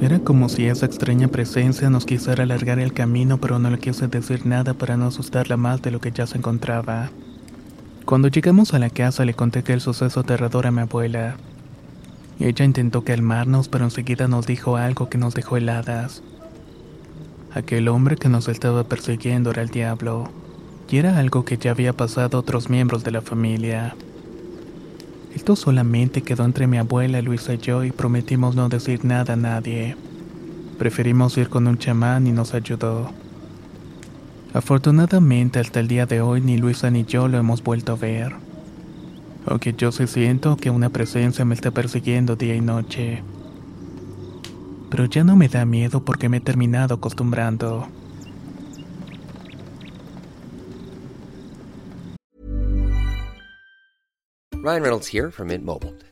Era 0.00 0.18
como 0.18 0.48
si 0.48 0.64
esa 0.64 0.86
extraña 0.86 1.28
presencia 1.28 1.90
nos 1.90 2.06
quisiera 2.06 2.44
alargar 2.44 2.78
el 2.78 2.94
camino, 2.94 3.36
pero 3.36 3.58
no 3.58 3.68
le 3.68 3.78
quise 3.78 4.08
decir 4.08 4.46
nada 4.46 4.72
para 4.72 4.96
no 4.96 5.08
asustarla 5.08 5.58
más 5.58 5.82
de 5.82 5.90
lo 5.90 6.00
que 6.00 6.10
ya 6.10 6.26
se 6.26 6.38
encontraba. 6.38 7.10
Cuando 8.06 8.28
llegamos 8.28 8.72
a 8.72 8.78
la 8.78 8.88
casa 8.88 9.26
le 9.26 9.34
conté 9.34 9.62
que 9.62 9.74
el 9.74 9.82
suceso 9.82 10.20
aterrador 10.20 10.66
a 10.66 10.70
mi 10.70 10.80
abuela. 10.80 11.36
Ella 12.42 12.64
intentó 12.64 13.04
calmarnos, 13.04 13.68
pero 13.68 13.84
enseguida 13.84 14.26
nos 14.26 14.48
dijo 14.48 14.76
algo 14.76 15.08
que 15.08 15.16
nos 15.16 15.32
dejó 15.32 15.58
heladas. 15.58 16.24
Aquel 17.54 17.86
hombre 17.86 18.16
que 18.16 18.28
nos 18.28 18.48
estaba 18.48 18.82
persiguiendo 18.82 19.52
era 19.52 19.62
el 19.62 19.68
diablo, 19.68 20.28
y 20.90 20.96
era 20.96 21.18
algo 21.18 21.44
que 21.44 21.56
ya 21.56 21.70
había 21.70 21.92
pasado 21.92 22.36
a 22.36 22.40
otros 22.40 22.68
miembros 22.68 23.04
de 23.04 23.12
la 23.12 23.22
familia. 23.22 23.94
Esto 25.32 25.54
solamente 25.54 26.22
quedó 26.22 26.44
entre 26.44 26.66
mi 26.66 26.78
abuela, 26.78 27.22
Luisa 27.22 27.54
y 27.54 27.58
yo 27.58 27.84
y 27.84 27.92
prometimos 27.92 28.56
no 28.56 28.68
decir 28.68 29.04
nada 29.04 29.34
a 29.34 29.36
nadie. 29.36 29.94
Preferimos 30.80 31.38
ir 31.38 31.48
con 31.48 31.68
un 31.68 31.78
chamán 31.78 32.26
y 32.26 32.32
nos 32.32 32.54
ayudó. 32.54 33.12
Afortunadamente 34.52 35.60
hasta 35.60 35.78
el 35.78 35.86
día 35.86 36.06
de 36.06 36.20
hoy 36.20 36.40
ni 36.40 36.56
Luisa 36.56 36.90
ni 36.90 37.04
yo 37.04 37.28
lo 37.28 37.38
hemos 37.38 37.62
vuelto 37.62 37.92
a 37.92 37.96
ver 37.96 38.41
aunque 39.46 39.72
yo 39.72 39.92
sí 39.92 40.06
siento 40.06 40.56
que 40.56 40.70
una 40.70 40.90
presencia 40.90 41.44
me 41.44 41.54
está 41.54 41.70
persiguiendo 41.70 42.36
día 42.36 42.54
y 42.54 42.60
noche. 42.60 43.22
Pero 44.90 45.06
ya 45.06 45.24
no 45.24 45.36
me 45.36 45.48
da 45.48 45.64
miedo 45.64 46.04
porque 46.04 46.28
me 46.28 46.38
he 46.38 46.40
terminado 46.40 46.94
acostumbrando. 46.94 47.88
Ryan 54.62 54.82
Reynolds 54.82 55.08
here 55.08 55.30
from 55.30 55.48
Mint 55.48 55.64
Mobile. 55.64 56.11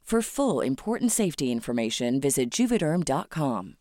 For 0.11 0.21
full 0.21 0.59
important 0.61 1.09
safety 1.09 1.53
information, 1.53 2.19
visit 2.19 2.49
juvederm.com. 2.51 3.77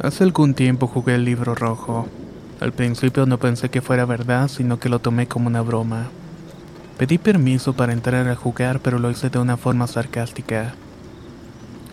Hace 0.00 0.22
algún 0.22 0.54
tiempo 0.54 0.86
jugué 0.86 1.16
el 1.16 1.24
libro 1.24 1.56
rojo. 1.56 2.06
Al 2.60 2.70
principio 2.70 3.26
no 3.26 3.38
pensé 3.38 3.70
que 3.70 3.82
fuera 3.82 4.04
verdad, 4.04 4.46
sino 4.46 4.78
que 4.78 4.88
lo 4.88 5.00
tomé 5.00 5.26
como 5.26 5.48
una 5.48 5.62
broma. 5.62 6.10
Pedí 6.96 7.18
permiso 7.18 7.72
para 7.72 7.92
entrar 7.92 8.28
a 8.28 8.36
jugar, 8.36 8.78
pero 8.78 9.00
lo 9.00 9.10
hice 9.10 9.30
de 9.30 9.40
una 9.40 9.56
forma 9.56 9.88
sarcástica. 9.88 10.76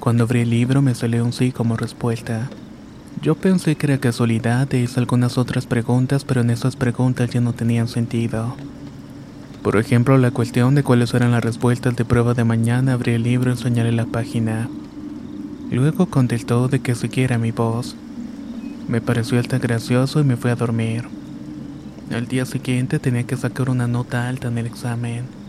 Cuando 0.03 0.25
abrí 0.25 0.41
el 0.41 0.49
libro 0.49 0.81
me 0.81 0.95
salió 0.95 1.23
un 1.23 1.31
sí 1.31 1.53
como 1.53 1.77
respuesta. 1.77 2.49
Yo 3.21 3.35
pensé 3.35 3.77
que 3.77 3.85
era 3.85 3.97
casualidad 3.99 4.67
e 4.73 4.79
hice 4.79 4.99
algunas 4.99 5.37
otras 5.37 5.65
preguntas, 5.65 6.25
pero 6.25 6.41
en 6.41 6.49
esas 6.49 6.75
preguntas 6.75 7.29
ya 7.29 7.39
no 7.39 7.53
tenían 7.53 7.87
sentido. 7.87 8.53
Por 9.61 9.77
ejemplo, 9.77 10.17
la 10.17 10.31
cuestión 10.31 10.75
de 10.75 10.83
cuáles 10.83 11.13
eran 11.13 11.31
las 11.31 11.41
respuestas 11.41 11.95
de 11.95 12.03
prueba 12.03 12.33
de 12.33 12.43
mañana, 12.43 12.91
abrí 12.91 13.13
el 13.13 13.23
libro 13.23 13.53
y 13.53 13.55
señalé 13.55 13.93
la 13.93 14.03
página. 14.05 14.67
Luego 15.71 16.07
contestó 16.07 16.67
de 16.67 16.81
que 16.81 16.95
siguiera 16.95 17.37
mi 17.37 17.51
voz. 17.51 17.95
Me 18.89 18.99
pareció 18.99 19.39
hasta 19.39 19.57
gracioso 19.57 20.19
y 20.19 20.25
me 20.25 20.35
fui 20.35 20.51
a 20.51 20.57
dormir. 20.57 21.05
Al 22.11 22.27
día 22.27 22.45
siguiente 22.45 22.99
tenía 22.99 23.23
que 23.23 23.37
sacar 23.37 23.69
una 23.69 23.87
nota 23.87 24.27
alta 24.27 24.49
en 24.49 24.57
el 24.57 24.65
examen. 24.65 25.42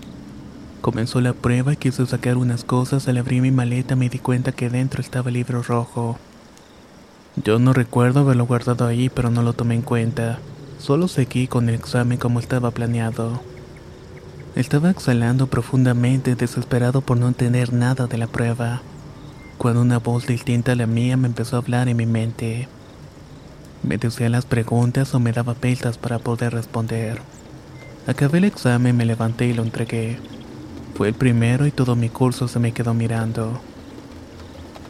Comenzó 0.85 1.23
la 1.23 1.33
prueba 1.33 1.73
y 1.73 1.77
quise 1.79 2.05
sacar 2.05 2.37
unas 2.37 2.63
cosas. 2.63 3.09
Al 3.09 3.17
abrir 3.17 3.41
mi 3.41 3.51
maleta 3.51 3.97
me 3.97 4.11
di 4.11 4.19
cuenta 4.19 4.53
que 4.53 4.69
dentro 4.69 5.01
estaba 5.01 5.31
el 5.31 5.35
libro 5.37 5.63
rojo. 5.63 6.19
Yo 7.43 7.59
no 7.59 7.73
recuerdo 7.73 8.21
haberlo 8.21 8.45
guardado 8.45 8.87
ahí, 8.87 9.09
pero 9.09 9.31
no 9.31 9.41
lo 9.41 9.55
tomé 9.55 9.77
en 9.77 9.81
cuenta. 9.81 10.41
Solo 10.77 11.09
seguí 11.09 11.47
con 11.47 11.71
el 11.71 11.75
examen 11.75 12.19
como 12.19 12.39
estaba 12.39 12.71
planeado. 12.71 13.41
Estaba 14.57 14.91
exhalando 14.91 15.47
profundamente, 15.47 16.35
desesperado 16.35 17.01
por 17.01 17.17
no 17.17 17.29
entender 17.29 17.73
nada 17.73 18.07
de 18.07 18.19
la 18.19 18.27
prueba, 18.27 18.83
cuando 19.57 19.81
una 19.81 20.01
voz 20.01 20.27
distinta 20.27 20.73
a 20.73 20.77
la 20.77 20.87
mía 20.87 21.17
me 21.17 21.29
empezó 21.29 21.57
a 21.57 21.61
hablar 21.61 21.89
en 21.89 21.97
mi 21.97 22.05
mente. 22.05 22.69
Me 23.83 23.97
decía 23.97 24.29
las 24.29 24.45
preguntas 24.45 25.15
o 25.15 25.19
me 25.19 25.33
daba 25.33 25.55
pistas 25.55 25.97
para 25.97 26.19
poder 26.19 26.53
responder. 26.53 27.23
Acabé 28.07 28.37
el 28.37 28.45
examen, 28.45 28.95
me 28.95 29.07
levanté 29.07 29.47
y 29.47 29.55
lo 29.55 29.63
entregué. 29.63 30.19
Fue 30.95 31.09
el 31.09 31.15
primero 31.15 31.67
y 31.67 31.73
todo 31.73 31.97
mi 31.97 32.09
curso 32.09 32.47
se 32.47 32.61
me 32.61 32.71
quedó 32.71 32.95
mirando. 32.95 33.61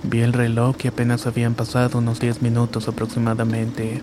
Vi 0.02 0.20
el 0.20 0.34
reloj 0.34 0.76
y 0.84 0.88
apenas 0.88 1.26
habían 1.26 1.54
pasado 1.54 1.98
unos 1.98 2.20
10 2.20 2.42
minutos 2.42 2.88
aproximadamente. 2.88 4.02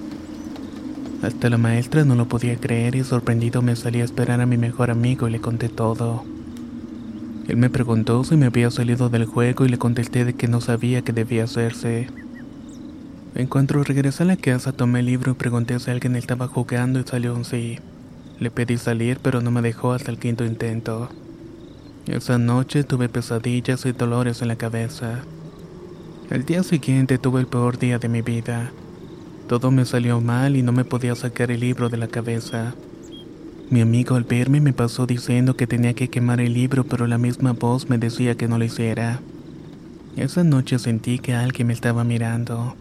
Hasta 1.21 1.51
la 1.51 1.59
maestra 1.59 2.03
no 2.03 2.15
lo 2.15 2.27
podía 2.27 2.57
creer 2.57 2.95
y 2.95 3.03
sorprendido 3.03 3.61
me 3.61 3.75
salí 3.75 4.01
a 4.01 4.03
esperar 4.03 4.41
a 4.41 4.47
mi 4.47 4.57
mejor 4.57 4.89
amigo 4.89 5.27
y 5.27 5.31
le 5.31 5.39
conté 5.39 5.69
todo. 5.69 6.23
Él 7.47 7.57
me 7.57 7.69
preguntó 7.69 8.23
si 8.23 8.35
me 8.35 8.47
había 8.47 8.71
salido 8.71 9.09
del 9.09 9.25
juego 9.25 9.65
y 9.65 9.69
le 9.69 9.77
contesté 9.77 10.25
de 10.25 10.33
que 10.33 10.47
no 10.47 10.59
sabía 10.59 11.03
qué 11.03 11.13
debía 11.13 11.43
hacerse. 11.43 12.07
En 13.35 13.45
cuanto 13.45 13.83
regresé 13.83 14.23
a 14.23 14.25
la 14.25 14.37
casa 14.37 14.71
tomé 14.71 15.01
el 15.01 15.05
libro 15.05 15.33
y 15.33 15.35
pregunté 15.35 15.79
si 15.79 15.91
alguien 15.91 16.15
estaba 16.15 16.47
jugando 16.47 16.99
y 16.99 17.03
salió 17.03 17.35
un 17.35 17.45
sí. 17.45 17.77
Le 18.39 18.49
pedí 18.49 18.79
salir 18.79 19.19
pero 19.21 19.39
no 19.41 19.51
me 19.51 19.61
dejó 19.61 19.93
hasta 19.93 20.09
el 20.09 20.17
quinto 20.17 20.43
intento. 20.43 21.09
Esa 22.07 22.39
noche 22.39 22.83
tuve 22.83 23.09
pesadillas 23.09 23.85
y 23.85 23.91
dolores 23.91 24.41
en 24.41 24.47
la 24.47 24.55
cabeza. 24.55 25.19
El 26.31 26.45
día 26.45 26.63
siguiente 26.63 27.19
tuve 27.19 27.41
el 27.41 27.47
peor 27.47 27.77
día 27.77 27.99
de 27.99 28.09
mi 28.09 28.23
vida. 28.23 28.71
Todo 29.47 29.69
me 29.69 29.85
salió 29.85 30.19
mal 30.19 30.55
y 30.55 30.63
no 30.63 30.71
me 30.71 30.83
podía 30.83 31.13
sacar 31.13 31.51
el 31.51 31.59
libro 31.59 31.89
de 31.89 31.97
la 31.97 32.07
cabeza. 32.07 32.73
Mi 33.69 33.81
amigo 33.81 34.15
al 34.15 34.23
verme 34.23 34.61
me 34.61 34.73
pasó 34.73 35.05
diciendo 35.05 35.55
que 35.55 35.67
tenía 35.67 35.93
que 35.93 36.09
quemar 36.09 36.41
el 36.41 36.53
libro, 36.53 36.85
pero 36.85 37.05
la 37.05 37.19
misma 37.19 37.53
voz 37.53 37.87
me 37.87 37.99
decía 37.99 38.35
que 38.35 38.47
no 38.47 38.57
lo 38.57 38.65
hiciera. 38.65 39.21
Esa 40.15 40.43
noche 40.43 40.79
sentí 40.79 41.19
que 41.19 41.35
alguien 41.35 41.67
me 41.67 41.73
estaba 41.73 42.03
mirando. 42.03 42.75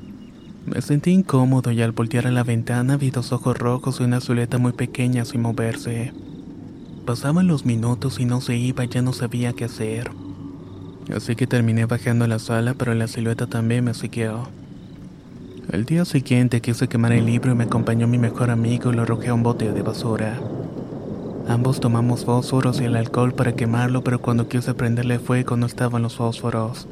Me 0.64 0.80
sentí 0.80 1.11
incómodo 1.11 1.72
y 1.72 1.83
al 1.83 1.92
voltear 1.92 2.26
a 2.26 2.30
la 2.30 2.42
ventana 2.42 2.96
vi 2.96 3.11
dos 3.11 3.33
ojos 3.33 3.59
rojos 3.59 4.00
y 4.00 4.04
una 4.04 4.20
silueta 4.20 4.56
muy 4.56 4.72
pequeña 4.72 5.24
sin 5.26 5.42
moverse. 5.42 6.12
Pasaban 7.06 7.46
los 7.46 7.64
minutos 7.64 8.20
y 8.20 8.24
no 8.24 8.40
se 8.40 8.56
iba, 8.56 8.84
ya 8.84 9.02
no 9.02 9.12
sabía 9.12 9.52
qué 9.52 9.64
hacer. 9.64 10.10
Así 11.14 11.34
que 11.34 11.46
terminé 11.46 11.86
bajando 11.86 12.24
a 12.24 12.28
la 12.28 12.38
sala, 12.38 12.74
pero 12.74 12.94
la 12.94 13.08
silueta 13.08 13.46
también 13.46 13.84
me 13.84 13.94
siguió. 13.94 14.48
El 15.72 15.84
día 15.84 16.04
siguiente 16.04 16.60
quise 16.60 16.88
quemar 16.88 17.12
el 17.12 17.26
libro 17.26 17.52
y 17.52 17.54
me 17.54 17.64
acompañó 17.64 18.06
mi 18.06 18.18
mejor 18.18 18.50
amigo 18.50 18.92
y 18.92 18.96
lo 18.96 19.02
arrojé 19.02 19.28
a 19.28 19.34
un 19.34 19.42
bote 19.42 19.72
de 19.72 19.82
basura. 19.82 20.38
Ambos 21.48 21.80
tomamos 21.80 22.24
fósforos 22.24 22.80
y 22.80 22.84
el 22.84 22.96
alcohol 22.96 23.32
para 23.32 23.54
quemarlo, 23.54 24.04
pero 24.04 24.20
cuando 24.20 24.48
quise 24.48 24.74
prenderle 24.74 25.18
fuego 25.18 25.56
no 25.56 25.66
estaban 25.66 26.02
los 26.02 26.16
fósforos. 26.16 26.86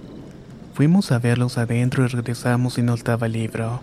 Fuimos 0.74 1.12
a 1.12 1.18
verlos 1.18 1.58
adentro 1.58 2.04
y 2.04 2.08
regresamos 2.08 2.78
y 2.78 2.82
no 2.82 2.94
estaba 2.94 3.26
el 3.26 3.32
libro. 3.32 3.80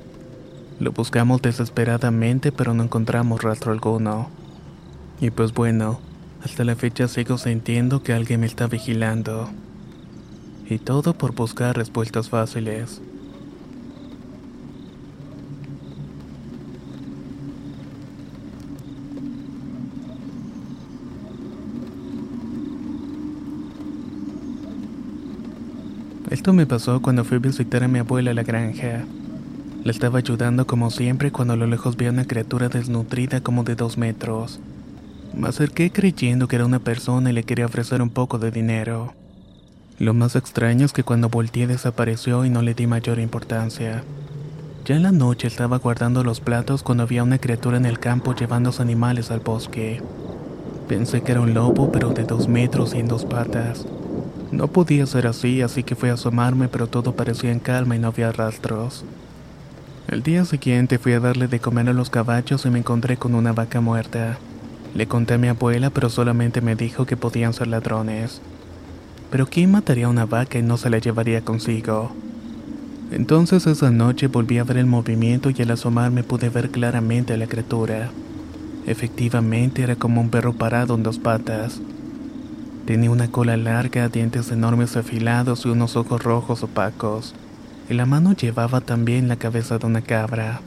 Lo 0.80 0.92
buscamos 0.92 1.42
desesperadamente, 1.42 2.52
pero 2.52 2.74
no 2.74 2.84
encontramos 2.84 3.42
rastro 3.42 3.72
alguno. 3.72 4.30
Y 5.22 5.30
pues 5.30 5.54
bueno, 5.54 6.00
hasta 6.46 6.64
la 6.64 6.76
fecha 6.76 7.08
sigo 7.08 7.40
sintiendo 7.40 8.04
que 8.04 8.14
alguien 8.14 8.42
me 8.42 8.46
está 8.46 8.68
vigilando. 8.68 9.50
Y 10.70 10.78
todo 10.78 11.16
por 11.16 11.34
buscar 11.34 11.76
respuestas 11.76 12.30
fáciles. 12.30 13.02
Esto 26.30 26.54
me 26.54 26.68
pasó 26.68 27.02
cuando 27.02 27.24
fui 27.24 27.38
a 27.38 27.40
visitar 27.40 27.84
a 27.84 27.88
mi 27.88 27.98
abuela 27.98 28.32
a 28.32 28.34
la 28.36 28.44
granja. 28.44 29.04
La 29.84 29.92
estaba 29.92 30.20
ayudando 30.20 30.68
como 30.68 30.92
siempre 30.92 31.32
cuando 31.32 31.56
a 31.56 31.58
lo 31.58 31.66
lejos 31.66 31.98
vi 31.98 32.06
a 32.06 32.12
una 32.12 32.26
criatura 32.26 32.70
desnutrida 32.70 33.42
como 33.42 33.64
de 33.64 33.74
dos 33.74 33.98
metros. 33.98 34.60
Me 35.36 35.50
acerqué 35.50 35.92
creyendo 35.92 36.48
que 36.48 36.56
era 36.56 36.66
una 36.66 36.80
persona 36.80 37.30
y 37.30 37.34
le 37.34 37.44
quería 37.44 37.66
ofrecer 37.66 38.02
un 38.02 38.10
poco 38.10 38.40
de 38.40 38.52
dinero. 38.52 39.14
Lo 40.00 40.14
más 40.14 40.38
extraño 40.38 40.86
es 40.86 40.94
que 40.94 41.04
cuando 41.04 41.28
volteé 41.28 41.68
desapareció 41.68 42.46
y 42.46 42.50
no 42.50 42.62
le 42.62 42.74
di 42.74 42.88
mayor 42.88 43.20
importancia. 43.20 44.04
Ya 44.86 44.96
en 44.96 45.04
la 45.04 45.12
noche 45.12 45.48
estaba 45.48 45.78
guardando 45.78 46.24
los 46.24 46.40
platos 46.40 46.84
cuando 46.84 47.04
había 47.04 47.24
una 47.24 47.38
criatura 47.38 47.76
en 47.76 47.86
el 47.86 48.00
campo 48.00 48.34
llevando 48.34 48.70
los 48.70 48.80
animales 48.80 49.30
al 49.30 49.42
bosque. 49.42 50.02
Pensé 50.88 51.22
que 51.22 51.34
era 51.34 51.42
un 51.42 51.54
lobo, 51.54 51.92
pero 51.92 52.12
de 52.12 52.24
dos 52.24 52.48
metros 52.48 52.94
y 52.94 53.00
en 53.00 53.10
dos 53.10 53.26
patas. 53.26 53.86
No 54.54 54.68
podía 54.70 55.06
ser 55.06 55.28
así, 55.28 55.62
así 55.62 55.84
que 55.84 55.96
fui 55.96 56.10
a 56.10 56.14
asomarme, 56.14 56.70
pero 56.70 56.88
todo 56.88 57.14
parecía 57.14 57.52
en 57.52 57.60
calma 57.60 57.98
y 57.98 58.00
no 58.00 58.08
había 58.08 58.32
rastros. 58.32 59.04
El 60.08 60.24
día 60.24 60.46
siguiente 60.46 60.98
fui 60.98 61.12
a 61.12 61.20
darle 61.20 61.50
de 61.50 61.60
comer 61.60 61.90
a 61.90 61.94
los 61.94 62.10
caballos 62.10 62.66
y 62.66 62.70
me 62.70 62.80
encontré 62.80 63.18
con 63.18 63.36
una 63.36 63.52
vaca 63.52 63.82
muerta. 63.82 64.38
Le 64.96 65.08
conté 65.08 65.34
a 65.34 65.38
mi 65.38 65.50
abuela, 65.50 65.90
pero 65.90 66.10
solamente 66.10 66.62
me 66.62 66.76
dijo 66.76 67.06
que 67.06 67.18
podían 67.18 67.54
ser 67.54 67.68
ladrones. 67.68 68.42
Pero 69.30 69.46
¿quién 69.46 69.72
mataría 69.72 70.06
a 70.06 70.10
una 70.10 70.26
vaca 70.26 70.58
y 70.58 70.62
no 70.62 70.78
se 70.78 70.90
la 70.90 71.00
llevaría 71.00 71.42
consigo? 71.42 72.14
Entonces 73.12 73.68
esa 73.68 73.92
noche 73.92 74.28
volví 74.28 74.58
a 74.58 74.64
ver 74.64 74.78
el 74.78 74.86
movimiento 74.86 75.50
y 75.50 75.62
al 75.62 75.72
asomarme 75.72 76.24
pude 76.24 76.48
ver 76.48 76.70
claramente 76.70 77.34
a 77.34 77.38
la 77.38 77.48
criatura. 77.48 78.10
Efectivamente 78.88 79.84
era 79.84 79.98
como 79.98 80.22
un 80.22 80.30
perro 80.30 80.54
parado 80.54 80.96
en 80.96 81.04
dos 81.04 81.20
patas. 81.20 81.82
Tenía 82.86 83.12
una 83.12 83.30
cola 83.30 83.58
larga, 83.58 84.08
dientes 84.08 84.50
enormes 84.52 84.96
afilados 84.96 85.66
y 85.66 85.70
unos 85.70 85.98
ojos 85.98 86.24
rojos 86.24 86.64
opacos. 86.64 87.36
En 87.90 87.98
la 87.98 88.06
mano 88.06 88.32
llevaba 88.34 88.80
también 88.80 89.28
la 89.28 89.36
cabeza 89.36 89.78
de 89.78 89.88
una 89.88 90.02
cabra. 90.02 90.62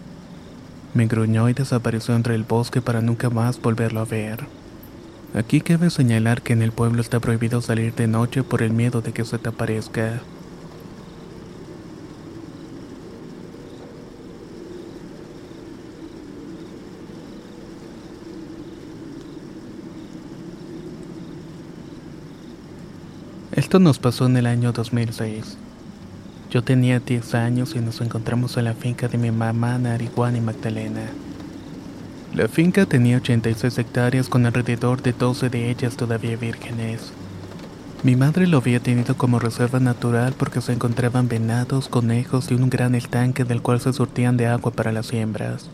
Me 0.94 1.06
gruñó 1.06 1.48
y 1.48 1.52
desapareció 1.52 2.16
entre 2.16 2.34
el 2.34 2.44
bosque 2.44 2.80
para 2.80 3.00
nunca 3.00 3.30
más 3.30 3.60
volverlo 3.60 4.00
a 4.00 4.04
ver. 4.04 4.46
Aquí 5.34 5.60
cabe 5.60 5.90
señalar 5.90 6.42
que 6.42 6.54
en 6.54 6.62
el 6.62 6.72
pueblo 6.72 7.02
está 7.02 7.20
prohibido 7.20 7.60
salir 7.60 7.94
de 7.94 8.06
noche 8.06 8.42
por 8.42 8.62
el 8.62 8.72
miedo 8.72 9.02
de 9.02 9.12
que 9.12 9.24
se 9.24 9.38
te 9.38 9.50
aparezca. 9.50 10.20
Esto 23.52 23.78
nos 23.80 23.98
pasó 23.98 24.26
en 24.26 24.36
el 24.38 24.46
año 24.46 24.72
2006. 24.72 25.58
Yo 26.50 26.64
tenía 26.64 26.98
10 26.98 27.34
años 27.34 27.74
y 27.76 27.80
nos 27.80 28.00
encontramos 28.00 28.56
en 28.56 28.64
la 28.64 28.72
finca 28.72 29.06
de 29.06 29.18
mi 29.18 29.30
mamá, 29.30 29.76
Nariguana 29.78 30.38
y 30.38 30.40
Magdalena. 30.40 31.02
La 32.34 32.48
finca 32.48 32.86
tenía 32.86 33.18
86 33.18 33.76
hectáreas 33.78 34.28
con 34.28 34.46
alrededor 34.46 35.02
de 35.02 35.12
12 35.12 35.50
de 35.50 35.70
ellas 35.70 35.96
todavía 35.96 36.36
vírgenes. 36.36 37.12
Mi 38.02 38.16
madre 38.16 38.46
lo 38.46 38.58
había 38.58 38.80
tenido 38.80 39.16
como 39.16 39.38
reserva 39.38 39.78
natural 39.78 40.32
porque 40.38 40.62
se 40.62 40.72
encontraban 40.72 41.28
venados, 41.28 41.88
conejos 41.88 42.50
y 42.50 42.54
un 42.54 42.70
gran 42.70 42.94
estanque 42.94 43.44
del 43.44 43.60
cual 43.60 43.80
se 43.80 43.92
surtían 43.92 44.36
de 44.36 44.46
agua 44.46 44.72
para 44.72 44.92
las 44.92 45.06
siembras. 45.06 45.68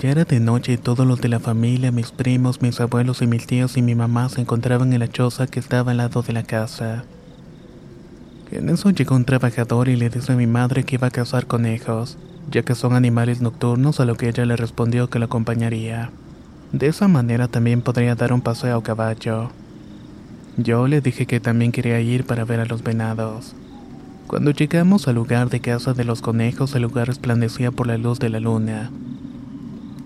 Ya 0.00 0.10
era 0.10 0.24
de 0.24 0.40
noche 0.40 0.72
y 0.72 0.76
todos 0.78 1.06
los 1.06 1.20
de 1.20 1.28
la 1.28 1.38
familia, 1.38 1.92
mis 1.92 2.10
primos, 2.10 2.62
mis 2.62 2.80
abuelos 2.80 3.22
y 3.22 3.26
mis 3.28 3.46
tíos 3.46 3.76
y 3.76 3.82
mi 3.82 3.94
mamá 3.94 4.28
se 4.28 4.40
encontraban 4.40 4.92
en 4.92 5.00
la 5.00 5.08
choza 5.08 5.46
que 5.46 5.60
estaba 5.60 5.92
al 5.92 5.98
lado 5.98 6.22
de 6.22 6.32
la 6.32 6.42
casa. 6.42 7.04
En 8.52 8.68
eso 8.68 8.90
llegó 8.90 9.16
un 9.16 9.24
trabajador 9.24 9.88
y 9.88 9.96
le 9.96 10.10
dice 10.10 10.32
a 10.32 10.36
mi 10.36 10.46
madre 10.46 10.84
que 10.84 10.96
iba 10.96 11.06
a 11.06 11.10
cazar 11.10 11.46
conejos, 11.46 12.18
ya 12.50 12.62
que 12.62 12.74
son 12.74 12.92
animales 12.92 13.40
nocturnos, 13.40 13.98
a 13.98 14.04
lo 14.04 14.16
que 14.16 14.28
ella 14.28 14.44
le 14.44 14.56
respondió 14.56 15.08
que 15.08 15.18
lo 15.18 15.24
acompañaría. 15.24 16.10
De 16.70 16.86
esa 16.86 17.08
manera 17.08 17.48
también 17.48 17.80
podría 17.80 18.14
dar 18.14 18.30
un 18.30 18.42
paseo 18.42 18.76
a 18.76 18.82
caballo. 18.82 19.48
Yo 20.58 20.86
le 20.86 21.00
dije 21.00 21.24
que 21.24 21.40
también 21.40 21.72
quería 21.72 21.98
ir 22.00 22.26
para 22.26 22.44
ver 22.44 22.60
a 22.60 22.66
los 22.66 22.82
venados. 22.82 23.54
Cuando 24.26 24.50
llegamos 24.50 25.08
al 25.08 25.14
lugar 25.14 25.48
de 25.48 25.60
casa 25.60 25.94
de 25.94 26.04
los 26.04 26.20
conejos, 26.20 26.74
el 26.74 26.82
lugar 26.82 27.06
resplandecía 27.06 27.70
por 27.70 27.86
la 27.86 27.96
luz 27.96 28.18
de 28.18 28.28
la 28.28 28.38
luna. 28.38 28.90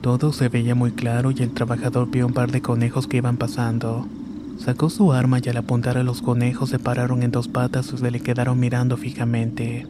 Todo 0.03 0.33
se 0.33 0.49
veía 0.49 0.77
muy 0.77 0.93
claro 0.93 1.33
y 1.33 1.43
el 1.43 1.51
trabajador 1.51 2.09
vio 2.13 2.29
un 2.29 2.33
par 2.33 2.53
de 2.53 2.63
conejos 2.63 3.09
que 3.09 3.17
iban 3.17 3.39
pasando. 3.39 4.07
Sacó 4.59 4.91
su 4.91 5.13
arma 5.13 5.39
y 5.43 5.49
al 5.49 5.59
apuntar 5.59 5.99
a 5.99 6.03
los 6.03 6.23
conejos 6.23 6.71
se 6.71 6.79
pararon 6.79 7.23
en 7.23 7.31
dos 7.31 7.49
patas 7.49 7.93
y 7.93 7.99
se 7.99 8.11
le 8.11 8.21
quedaron 8.21 8.59
mirando 8.59 8.97
fijamente. 8.97 9.87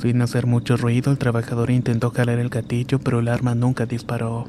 Sin 0.00 0.22
hacer 0.22 0.46
mucho 0.46 0.76
ruido, 0.76 1.10
el 1.10 1.18
trabajador 1.18 1.70
intentó 1.70 2.10
jalar 2.10 2.38
el 2.38 2.50
gatillo, 2.50 3.00
pero 3.00 3.18
el 3.18 3.28
arma 3.28 3.54
nunca 3.54 3.84
disparó. 3.84 4.46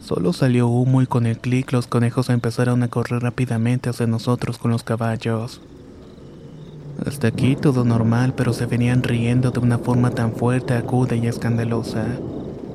Solo 0.00 0.32
salió 0.32 0.68
humo 0.68 1.00
y 1.00 1.06
con 1.06 1.26
el 1.26 1.38
clic 1.38 1.72
los 1.72 1.86
conejos 1.86 2.28
empezaron 2.28 2.82
a 2.82 2.88
correr 2.88 3.22
rápidamente 3.22 3.88
hacia 3.88 4.06
nosotros 4.06 4.58
con 4.58 4.70
los 4.70 4.82
caballos. 4.82 5.62
Hasta 7.06 7.28
aquí 7.28 7.56
todo 7.56 7.84
normal, 7.84 8.34
pero 8.36 8.52
se 8.52 8.66
venían 8.66 9.02
riendo 9.02 9.52
de 9.52 9.60
una 9.60 9.78
forma 9.78 10.10
tan 10.10 10.34
fuerte, 10.34 10.74
aguda 10.74 11.16
y 11.16 11.26
escandalosa. 11.26 12.04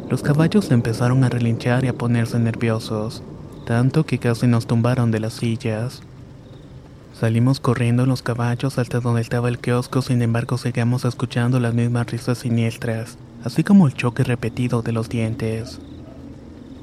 Los 0.10 0.24
caballos 0.24 0.72
empezaron 0.72 1.24
a 1.24 1.30
relinchar 1.30 1.86
y 1.86 1.90
a 1.90 1.94
ponerse 1.94 2.40
nerviosos, 2.40 3.22
tanto 3.68 4.06
que 4.06 4.18
casi 4.18 4.48
nos 4.48 4.66
tumbaron 4.66 5.12
de 5.12 5.20
las 5.20 5.34
sillas. 5.34 6.02
Salimos 7.20 7.60
corriendo 7.60 8.06
los 8.06 8.22
caballos 8.22 8.78
hasta 8.78 9.02
donde 9.02 9.20
estaba 9.20 9.50
el 9.50 9.60
kiosco, 9.60 10.02
sin 10.02 10.22
embargo 10.22 10.58
seguimos 10.58 11.04
escuchando 11.04 11.60
las 11.60 11.74
mismas 11.74 12.10
risas 12.10 12.38
siniestras, 12.38 13.18
así 13.44 13.66
como 13.66 13.86
el 13.86 13.94
choque 13.94 14.24
repetido 14.24 14.84
de 14.84 14.94
los 14.94 15.10
dientes. 15.10 15.82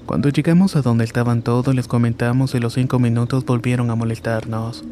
Cuando 0.04 0.28
llegamos 0.28 0.76
a 0.76 0.82
donde 0.82 1.04
estaban 1.04 1.40
todos 1.40 1.74
les 1.74 1.88
comentamos 1.88 2.54
y 2.54 2.60
los 2.60 2.74
cinco 2.74 2.98
minutos 2.98 3.46
volvieron 3.46 3.90
a 3.90 3.94
molestarnos, 3.94 4.84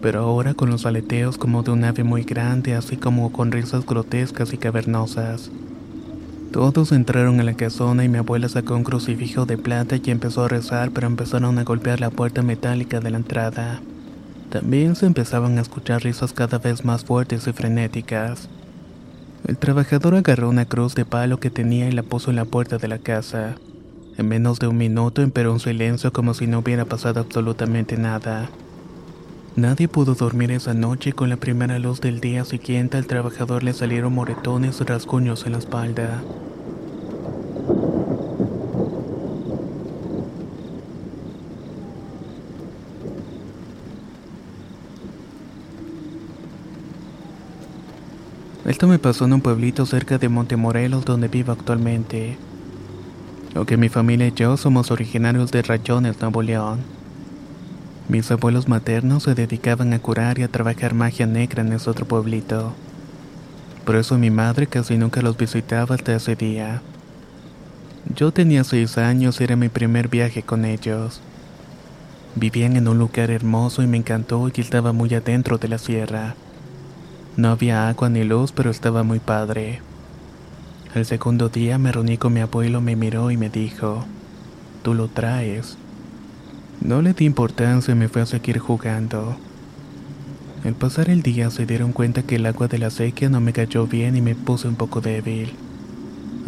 pero 0.00 0.20
ahora 0.20 0.54
con 0.54 0.70
los 0.70 0.86
aleteos 0.86 1.38
como 1.38 1.64
de 1.64 1.72
un 1.72 1.82
ave 1.82 2.04
muy 2.04 2.22
grande, 2.22 2.76
así 2.76 2.96
como 2.96 3.32
con 3.32 3.50
risas 3.50 3.84
grotescas 3.84 4.52
y 4.52 4.58
cavernosas. 4.58 5.50
Todos 6.52 6.92
entraron 6.92 7.40
en 7.40 7.46
la 7.46 7.54
casona 7.54 8.04
y 8.04 8.10
mi 8.10 8.18
abuela 8.18 8.46
sacó 8.46 8.74
un 8.74 8.84
crucifijo 8.84 9.46
de 9.46 9.56
plata 9.56 9.96
y 9.96 10.10
empezó 10.10 10.44
a 10.44 10.48
rezar, 10.48 10.90
pero 10.90 11.06
empezaron 11.06 11.58
a 11.58 11.64
golpear 11.64 11.98
la 11.98 12.10
puerta 12.10 12.42
metálica 12.42 13.00
de 13.00 13.10
la 13.10 13.16
entrada. 13.16 13.80
También 14.50 14.94
se 14.94 15.06
empezaban 15.06 15.56
a 15.56 15.62
escuchar 15.62 16.02
risas 16.02 16.34
cada 16.34 16.58
vez 16.58 16.84
más 16.84 17.06
fuertes 17.06 17.46
y 17.46 17.52
frenéticas. 17.54 18.50
El 19.48 19.56
trabajador 19.56 20.14
agarró 20.14 20.50
una 20.50 20.66
cruz 20.66 20.94
de 20.94 21.06
palo 21.06 21.40
que 21.40 21.48
tenía 21.48 21.88
y 21.88 21.92
la 21.92 22.02
puso 22.02 22.28
en 22.28 22.36
la 22.36 22.44
puerta 22.44 22.76
de 22.76 22.88
la 22.88 22.98
casa. 22.98 23.54
En 24.18 24.28
menos 24.28 24.58
de 24.58 24.66
un 24.66 24.76
minuto 24.76 25.22
emperó 25.22 25.54
un 25.54 25.60
silencio 25.60 26.12
como 26.12 26.34
si 26.34 26.46
no 26.46 26.58
hubiera 26.58 26.84
pasado 26.84 27.20
absolutamente 27.20 27.96
nada. 27.96 28.50
Nadie 29.54 29.86
pudo 29.86 30.14
dormir 30.14 30.50
esa 30.50 30.72
noche 30.72 31.10
y 31.10 31.12
con 31.12 31.28
la 31.28 31.36
primera 31.36 31.78
luz 31.78 32.00
del 32.00 32.20
día 32.20 32.46
siguiente 32.46 32.96
al 32.96 33.06
trabajador 33.06 33.62
le 33.62 33.74
salieron 33.74 34.14
moretones 34.14 34.80
y 34.80 34.84
rasguños 34.84 35.44
en 35.44 35.52
la 35.52 35.58
espalda. 35.58 36.22
Esto 48.64 48.88
me 48.88 48.98
pasó 48.98 49.26
en 49.26 49.34
un 49.34 49.42
pueblito 49.42 49.84
cerca 49.84 50.16
de 50.16 50.30
Montemorelos 50.30 51.04
donde 51.04 51.28
vivo 51.28 51.52
actualmente. 51.52 52.38
Aunque 53.54 53.76
mi 53.76 53.90
familia 53.90 54.28
y 54.28 54.32
yo 54.32 54.56
somos 54.56 54.90
originarios 54.90 55.52
de 55.52 55.60
Rayones, 55.60 56.18
Nuevo 56.22 56.40
León. 56.40 57.01
Mis 58.12 58.30
abuelos 58.30 58.68
maternos 58.68 59.22
se 59.22 59.34
dedicaban 59.34 59.94
a 59.94 59.98
curar 59.98 60.38
y 60.38 60.42
a 60.42 60.48
trabajar 60.48 60.92
magia 60.92 61.24
negra 61.24 61.62
en 61.62 61.72
ese 61.72 61.88
otro 61.88 62.04
pueblito. 62.04 62.74
Por 63.86 63.96
eso 63.96 64.18
mi 64.18 64.30
madre 64.30 64.66
casi 64.66 64.98
nunca 64.98 65.22
los 65.22 65.38
visitaba 65.38 65.94
hasta 65.94 66.14
ese 66.14 66.36
día. 66.36 66.82
Yo 68.14 68.30
tenía 68.30 68.64
seis 68.64 68.98
años 68.98 69.40
y 69.40 69.44
era 69.44 69.56
mi 69.56 69.70
primer 69.70 70.08
viaje 70.08 70.42
con 70.42 70.66
ellos. 70.66 71.22
Vivían 72.34 72.76
en 72.76 72.86
un 72.86 72.98
lugar 72.98 73.30
hermoso 73.30 73.82
y 73.82 73.86
me 73.86 73.96
encantó 73.96 74.46
y 74.54 74.60
estaba 74.60 74.92
muy 74.92 75.14
adentro 75.14 75.56
de 75.56 75.68
la 75.68 75.78
sierra. 75.78 76.34
No 77.38 77.48
había 77.48 77.88
agua 77.88 78.10
ni 78.10 78.24
luz, 78.24 78.52
pero 78.52 78.70
estaba 78.70 79.04
muy 79.04 79.20
padre. 79.20 79.80
El 80.94 81.06
segundo 81.06 81.48
día 81.48 81.78
me 81.78 81.90
reuní 81.90 82.18
con 82.18 82.34
mi 82.34 82.40
abuelo, 82.40 82.82
me 82.82 82.94
miró 82.94 83.30
y 83.30 83.38
me 83.38 83.48
dijo, 83.48 84.04
tú 84.82 84.92
lo 84.92 85.08
traes. 85.08 85.78
No 86.84 87.00
le 87.00 87.12
di 87.12 87.26
importancia 87.26 87.92
y 87.92 87.96
me 87.96 88.08
fui 88.08 88.22
a 88.22 88.26
seguir 88.26 88.58
jugando. 88.58 89.36
Al 90.64 90.74
pasar 90.74 91.10
el 91.10 91.22
día 91.22 91.48
se 91.50 91.64
dieron 91.64 91.92
cuenta 91.92 92.24
que 92.24 92.36
el 92.36 92.46
agua 92.46 92.66
de 92.66 92.78
la 92.78 92.90
sequía 92.90 93.28
no 93.28 93.40
me 93.40 93.52
cayó 93.52 93.86
bien 93.86 94.16
y 94.16 94.20
me 94.20 94.34
puse 94.34 94.66
un 94.66 94.74
poco 94.74 95.00
débil. 95.00 95.52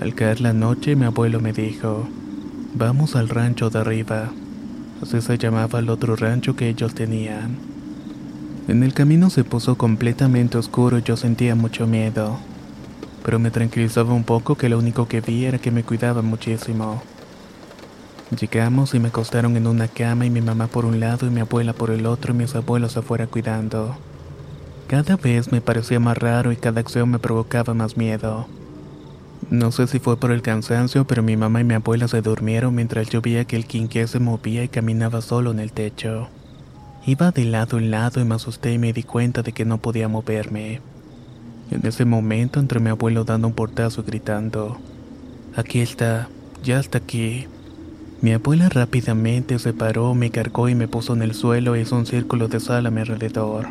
Al 0.01 0.16
caer 0.16 0.40
la 0.40 0.53
noche 0.53 0.97
mi 0.97 1.05
abuelo 1.05 1.40
me 1.40 1.53
dijo, 1.53 2.09
vamos 2.75 3.14
al 3.14 3.29
rancho 3.29 3.70
de 3.70 3.79
arriba. 3.79 4.33
Así 5.01 5.20
se 5.20 5.38
llamaba 5.38 5.79
el 5.79 5.88
otro 5.88 6.16
rancho 6.16 6.57
que 6.57 6.68
ellos 6.68 6.94
tenían. 6.94 7.57
En 8.66 8.83
el 8.83 8.92
camino 8.92 9.31
se 9.31 9.44
puso 9.44 9.77
completamente 9.77 10.59
oscuro 10.59 10.99
y 10.99 11.03
yo 11.03 11.16
sentía 11.16 11.55
mucho 11.55 11.87
miedo. 11.87 12.38
Pero 13.23 13.38
me 13.38 13.53
tranquilizaba 13.53 14.12
un 14.12 14.25
poco 14.25 14.57
que 14.57 14.68
lo 14.68 14.81
único 14.81 15.07
que 15.07 15.20
vi 15.20 15.44
era 15.44 15.59
que 15.59 15.70
me 15.70 15.85
cuidaba 15.85 16.23
muchísimo. 16.23 17.03
Llegamos 18.40 18.94
y 18.94 18.99
me 18.99 19.09
acostaron 19.09 19.57
en 19.57 19.66
una 19.66 19.87
cama 19.87 20.27
y 20.27 20.31
mi 20.31 20.40
mamá 20.40 20.66
por 20.66 20.85
un 20.85 20.99
lado 20.99 21.27
y 21.27 21.31
mi 21.31 21.40
abuela 21.40 21.73
por 21.73 21.90
el 21.90 22.05
otro 22.07 22.35
y 22.35 22.38
mis 22.38 22.55
abuelos 22.55 22.97
afuera 22.97 23.27
cuidando. 23.27 23.97
Cada 24.88 25.16
vez 25.16 25.53
me 25.53 25.61
parecía 25.61 26.01
más 26.01 26.18
raro 26.18 26.51
y 26.51 26.57
cada 26.57 26.81
acción 26.81 27.11
me 27.11 27.18
provocaba 27.18 27.75
más 27.75 27.97
miedo. 27.97 28.47
No 29.51 29.70
sé 29.70 29.87
si 29.87 29.99
fue 29.99 30.16
por 30.16 30.33
el 30.33 30.42
cansancio, 30.42 31.07
pero 31.07 31.23
mi 31.23 31.37
mamá 31.37 31.61
y 31.61 31.64
mi 31.64 31.75
abuela 31.75 32.09
se 32.09 32.23
durmieron 32.23 32.75
mientras 32.75 33.09
yo 33.09 33.20
veía 33.20 33.44
que 33.44 33.57
el 33.57 33.66
quinqué 33.66 34.07
se 34.07 34.18
movía 34.18 34.64
y 34.64 34.68
caminaba 34.68 35.20
solo 35.20 35.53
en 35.53 35.61
el 35.61 35.73
techo. 35.73 36.29
Iba 37.07 37.31
de 37.31 37.44
lado 37.44 37.79
en 37.79 37.90
lado 37.90 38.20
y 38.20 38.25
me 38.25 38.35
asusté 38.35 38.73
y 38.73 38.79
me 38.79 38.92
di 38.92 39.05
cuenta 39.05 39.42
de 39.42 39.53
que 39.53 39.64
no 39.64 39.79
podía 39.79 40.09
moverme. 40.09 40.81
En 41.70 41.87
ese 41.87 42.05
momento 42.05 42.59
entré 42.59 42.81
mi 42.81 42.90
abuelo 42.90 43.25
dando 43.25 43.49
un 43.49 43.55
portazo 43.55 44.01
y 44.01 44.05
gritando, 44.05 44.79
Aquí 45.57 45.81
está, 45.81 46.29
ya 46.62 46.81
está 46.81 46.99
aquí. 46.99 47.47
Mi 48.24 48.32
abuela 48.32 48.70
rápidamente 48.70 49.58
se 49.58 49.74
paró, 49.74 50.14
me 50.14 50.30
cargó 50.30 50.70
y 50.70 50.74
me 50.74 50.88
puso 50.88 51.12
en 51.12 51.20
el 51.20 51.34
suelo 51.34 51.74
e 51.74 51.82
hizo 51.82 51.94
un 51.94 52.06
círculo 52.06 52.48
de 52.48 52.58
sal 52.58 52.87
a 52.87 52.90
mi 52.90 53.02
alrededor. 53.02 53.66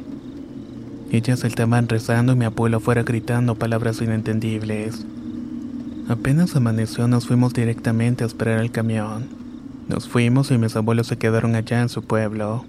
Ellas 1.12 1.44
estaban 1.44 1.90
rezando 1.90 2.34
y 2.34 2.36
mi 2.36 2.46
abuelo 2.46 2.80
fuera 2.80 3.02
gritando 3.02 3.56
palabras 3.56 4.00
inentendibles. 4.00 5.08
Apenas 6.08 6.56
amaneció 6.56 7.08
nos 7.08 7.26
fuimos 7.26 7.56
directamente 7.56 8.24
a 8.24 8.28
esperar 8.28 8.60
el 8.60 8.70
camión. 8.70 9.26
Nos 9.88 10.08
fuimos 10.08 10.52
y 10.52 10.60
mis 10.60 10.76
abuelos 10.76 11.08
se 11.08 11.18
quedaron 11.18 11.56
allá 11.56 11.82
en 11.82 11.90
su 11.90 12.04
pueblo. 12.04 12.64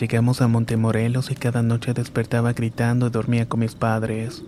Llegamos 0.00 0.42
a 0.42 0.48
Montemorelos 0.48 1.30
y 1.30 1.36
cada 1.36 1.62
noche 1.62 1.94
despertaba 1.94 2.54
gritando 2.54 3.06
y 3.06 3.10
dormía 3.10 3.48
con 3.48 3.60
mis 3.60 3.76
padres. 3.76 4.42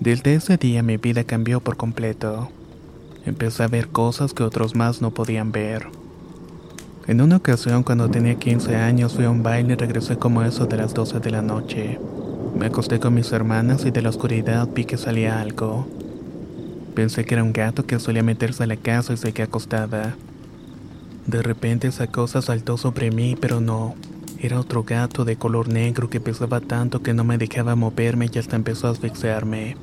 Desde 0.00 0.32
ese 0.32 0.56
día 0.56 0.82
mi 0.82 0.96
vida 0.96 1.24
cambió 1.24 1.60
por 1.60 1.76
completo. 1.76 2.48
Empecé 3.26 3.64
a 3.64 3.68
ver 3.68 3.88
cosas 3.88 4.32
que 4.32 4.44
otros 4.44 4.76
más 4.76 5.02
no 5.02 5.10
podían 5.10 5.50
ver. 5.50 5.88
En 7.08 7.20
una 7.20 7.36
ocasión 7.36 7.82
cuando 7.82 8.08
tenía 8.08 8.36
15 8.36 8.76
años 8.76 9.14
fui 9.14 9.24
a 9.24 9.30
un 9.30 9.42
baile 9.42 9.72
y 9.72 9.76
regresé 9.76 10.16
como 10.16 10.44
eso 10.44 10.66
de 10.66 10.76
las 10.76 10.94
12 10.94 11.18
de 11.18 11.30
la 11.30 11.42
noche. 11.42 11.98
Me 12.56 12.66
acosté 12.66 13.00
con 13.00 13.14
mis 13.14 13.32
hermanas 13.32 13.84
y 13.84 13.90
de 13.90 14.00
la 14.00 14.10
oscuridad 14.10 14.68
vi 14.72 14.84
que 14.84 14.96
salía 14.96 15.40
algo. 15.40 15.86
Pensé 16.94 17.24
que 17.24 17.34
era 17.34 17.42
un 17.42 17.52
gato 17.52 17.84
que 17.84 17.98
solía 17.98 18.22
meterse 18.22 18.62
a 18.62 18.66
la 18.66 18.76
casa 18.76 19.12
y 19.12 19.16
se 19.16 19.32
quedé 19.32 19.44
acostada. 19.44 20.16
De 21.26 21.42
repente 21.42 21.88
esa 21.88 22.06
cosa 22.06 22.42
saltó 22.42 22.76
sobre 22.76 23.10
mí, 23.10 23.36
pero 23.38 23.60
no. 23.60 23.96
Era 24.38 24.60
otro 24.60 24.84
gato 24.84 25.24
de 25.24 25.36
color 25.36 25.68
negro 25.68 26.08
que 26.08 26.20
pesaba 26.20 26.60
tanto 26.60 27.02
que 27.02 27.12
no 27.12 27.24
me 27.24 27.38
dejaba 27.38 27.74
moverme 27.74 28.30
y 28.32 28.38
hasta 28.38 28.54
empezó 28.54 28.86
a 28.86 28.90
asfixiarme. 28.90 29.76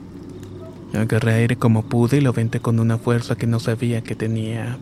Agarré 0.93 1.33
aire 1.33 1.55
como 1.55 1.83
pude 1.83 2.17
y 2.17 2.21
lo 2.21 2.33
venté 2.33 2.59
con 2.59 2.79
una 2.79 2.97
fuerza 2.97 3.35
que 3.35 3.47
no 3.47 3.59
sabía 3.59 4.01
que 4.01 4.15
tenía. 4.15 4.77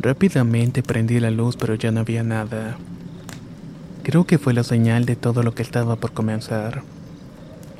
Rápidamente 0.00 0.82
prendí 0.82 1.18
la 1.18 1.30
luz, 1.30 1.56
pero 1.56 1.74
ya 1.74 1.90
no 1.90 2.00
había 2.00 2.22
nada. 2.22 2.76
Creo 4.04 4.26
que 4.26 4.38
fue 4.38 4.52
la 4.52 4.62
señal 4.62 5.06
de 5.06 5.16
todo 5.16 5.42
lo 5.42 5.54
que 5.54 5.62
estaba 5.62 5.96
por 5.96 6.12
comenzar. 6.12 6.82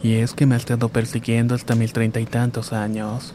Y 0.02 0.14
es 0.14 0.34
que 0.34 0.46
me 0.46 0.54
ha 0.54 0.58
estado 0.58 0.88
persiguiendo 0.88 1.54
hasta 1.54 1.74
mis 1.74 1.92
treinta 1.92 2.20
y 2.20 2.26
tantos 2.26 2.72
años. 2.72 3.34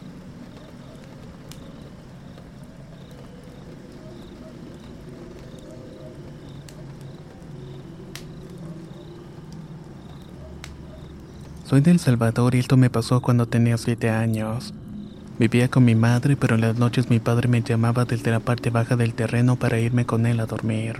Soy 11.70 11.82
de 11.82 11.96
Salvador 11.98 12.56
y 12.56 12.58
esto 12.58 12.76
me 12.76 12.90
pasó 12.90 13.20
cuando 13.20 13.46
tenía 13.46 13.78
7 13.78 14.10
años. 14.10 14.74
Vivía 15.38 15.68
con 15.68 15.84
mi 15.84 15.94
madre, 15.94 16.34
pero 16.34 16.56
en 16.56 16.62
las 16.62 16.80
noches 16.80 17.08
mi 17.08 17.20
padre 17.20 17.46
me 17.46 17.62
llamaba 17.62 18.04
desde 18.04 18.32
la 18.32 18.40
parte 18.40 18.70
baja 18.70 18.96
del 18.96 19.14
terreno 19.14 19.54
para 19.54 19.78
irme 19.78 20.04
con 20.04 20.26
él 20.26 20.40
a 20.40 20.46
dormir. 20.46 20.96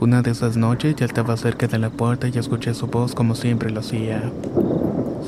Una 0.00 0.20
de 0.22 0.32
esas 0.32 0.56
noches 0.56 0.96
ya 0.96 1.06
estaba 1.06 1.36
cerca 1.36 1.68
de 1.68 1.78
la 1.78 1.90
puerta 1.90 2.26
y 2.26 2.36
escuché 2.36 2.74
su 2.74 2.88
voz 2.88 3.14
como 3.14 3.36
siempre 3.36 3.70
lo 3.70 3.78
hacía. 3.78 4.32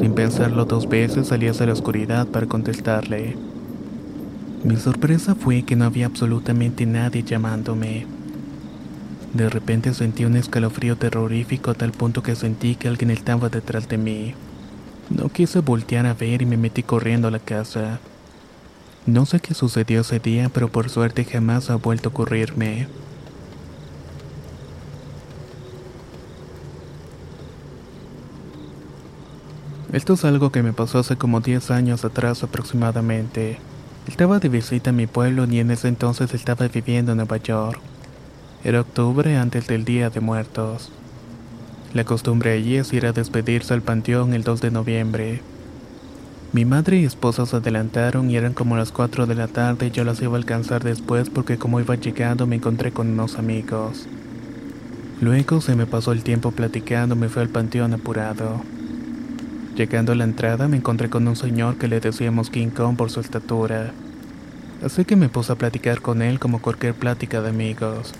Sin 0.00 0.14
pensarlo 0.14 0.64
dos 0.64 0.88
veces 0.88 1.28
salí 1.28 1.46
hacia 1.46 1.66
la 1.66 1.74
oscuridad 1.74 2.26
para 2.26 2.48
contestarle. 2.48 3.37
Mi 4.64 4.78
sorpresa 4.78 5.37
fue 5.37 5.62
que 5.62 5.76
no 5.76 5.85
había 5.85 6.07
absolutamente 6.07 6.87
nadie 6.87 7.22
llamándome. 7.22 8.17
De 9.34 9.50
repente 9.50 9.92
sentí 9.92 10.24
un 10.24 10.36
escalofrío 10.36 10.96
terrorífico 10.96 11.70
a 11.70 11.74
tal 11.74 11.92
punto 11.92 12.22
que 12.22 12.34
sentí 12.34 12.76
que 12.76 12.88
alguien 12.88 13.10
estaba 13.10 13.48
detrás 13.48 13.88
de 13.88 13.98
mí. 13.98 14.34
No 15.10 15.28
quise 15.28 15.60
voltear 15.60 16.06
a 16.06 16.14
ver 16.14 16.42
y 16.42 16.46
me 16.46 16.56
metí 16.56 16.82
corriendo 16.82 17.28
a 17.28 17.30
la 17.30 17.38
casa. 17.38 18.00
No 19.06 19.26
sé 19.26 19.40
qué 19.40 19.54
sucedió 19.54 20.00
ese 20.00 20.18
día, 20.18 20.48
pero 20.48 20.68
por 20.70 20.90
suerte 20.90 21.24
jamás 21.24 21.70
ha 21.70 21.76
vuelto 21.76 22.08
a 22.08 22.12
ocurrirme. 22.12 22.88
Esto 29.92 30.12
es 30.14 30.24
algo 30.26 30.52
que 30.52 30.62
me 30.62 30.74
pasó 30.74 30.98
hace 30.98 31.16
como 31.16 31.40
10 31.40 31.70
años 31.70 32.04
atrás 32.04 32.42
aproximadamente. 32.42 33.58
Estaba 34.06 34.38
de 34.38 34.50
visita 34.50 34.90
en 34.90 34.96
mi 34.96 35.06
pueblo 35.06 35.46
y 35.46 35.60
en 35.60 35.70
ese 35.70 35.88
entonces 35.88 36.34
estaba 36.34 36.68
viviendo 36.68 37.12
en 37.12 37.18
Nueva 37.18 37.38
York. 37.38 37.80
Era 38.68 38.83
octubre 38.83 39.35
antes 39.38 39.66
del 39.66 39.87
Día 39.87 40.11
de 40.11 40.20
Muertos. 40.20 40.90
La 41.94 42.04
costumbre 42.04 42.52
allí 42.52 42.76
es 42.76 42.92
ir 42.92 43.07
a 43.07 43.14
despedirse 43.14 43.72
al 43.72 43.81
panteón 43.81 44.35
el 44.35 44.44
2 44.44 44.61
de 44.61 44.70
noviembre. 44.70 45.40
Mi 46.52 46.66
madre 46.66 46.98
y 46.98 47.07
esposa 47.07 47.46
se 47.46 47.57
adelantaron 47.57 48.31
y 48.31 48.37
eran 48.37 48.52
como 48.52 48.76
las 48.76 48.92
4 48.92 49.24
de 49.24 49.35
la 49.35 49.48
tarde 49.48 49.87
y 49.87 49.90
yo 49.90 50.04
las 50.04 50.20
iba 50.20 50.35
a 50.35 50.37
alcanzar 50.37 50.85
después 50.85 51.31
porque 51.31 51.57
como 51.57 51.81
iba 51.81 51.94
llegando 51.94 52.46
me 52.46 52.57
encontré 52.57 52.92
con 52.92 53.09
unos 53.09 53.38
amigos. 53.38 54.07
Luego 55.22 55.62
se 55.62 55.74
me 55.74 55.87
pasó 55.87 56.12
el 56.12 56.22
tiempo 56.22 56.50
platicando 56.50 57.16
me 57.16 57.31
fui 57.31 57.40
al 57.40 57.48
panteón 57.48 57.94
apurado. 57.94 58.61
Llegando 59.76 60.12
a 60.12 60.14
la 60.14 60.24
entrada 60.24 60.68
me 60.68 60.76
encontré 60.76 61.09
con 61.09 61.26
un 61.26 61.37
señor 61.37 61.78
que 61.78 61.88
le 61.88 62.00
decíamos 62.00 62.50
King 62.50 62.68
Kong 62.68 62.96
por 62.96 63.11
su 63.11 63.20
estatura. 63.20 63.92
Así 64.85 65.07
que 65.07 65.16
me 65.16 65.31
puse 65.31 65.52
a 65.54 65.57
platicar 65.57 66.02
con 66.02 66.20
él 66.20 66.38
como 66.38 66.61
cualquier 66.61 66.92
plática 66.92 67.40
de 67.40 67.48
amigos. 67.48 68.12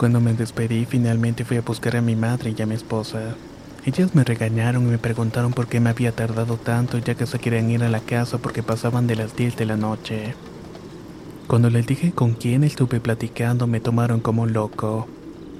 Cuando 0.00 0.18
me 0.18 0.32
despedí, 0.32 0.86
finalmente 0.86 1.44
fui 1.44 1.58
a 1.58 1.60
buscar 1.60 1.94
a 1.98 2.00
mi 2.00 2.16
madre 2.16 2.54
y 2.56 2.62
a 2.62 2.64
mi 2.64 2.74
esposa. 2.74 3.36
Ellas 3.84 4.14
me 4.14 4.24
regañaron 4.24 4.86
y 4.86 4.92
me 4.92 4.96
preguntaron 4.96 5.52
por 5.52 5.66
qué 5.66 5.78
me 5.78 5.90
había 5.90 6.12
tardado 6.12 6.56
tanto 6.56 6.96
ya 6.96 7.14
que 7.16 7.26
se 7.26 7.38
querían 7.38 7.70
ir 7.70 7.84
a 7.84 7.90
la 7.90 8.00
casa 8.00 8.38
porque 8.38 8.62
pasaban 8.62 9.06
de 9.06 9.16
las 9.16 9.36
10 9.36 9.58
de 9.58 9.66
la 9.66 9.76
noche. 9.76 10.34
Cuando 11.46 11.68
les 11.68 11.86
dije 11.86 12.12
con 12.12 12.32
quién 12.32 12.64
estuve 12.64 12.98
platicando 12.98 13.66
me 13.66 13.78
tomaron 13.78 14.20
como 14.20 14.40
un 14.40 14.54
loco, 14.54 15.06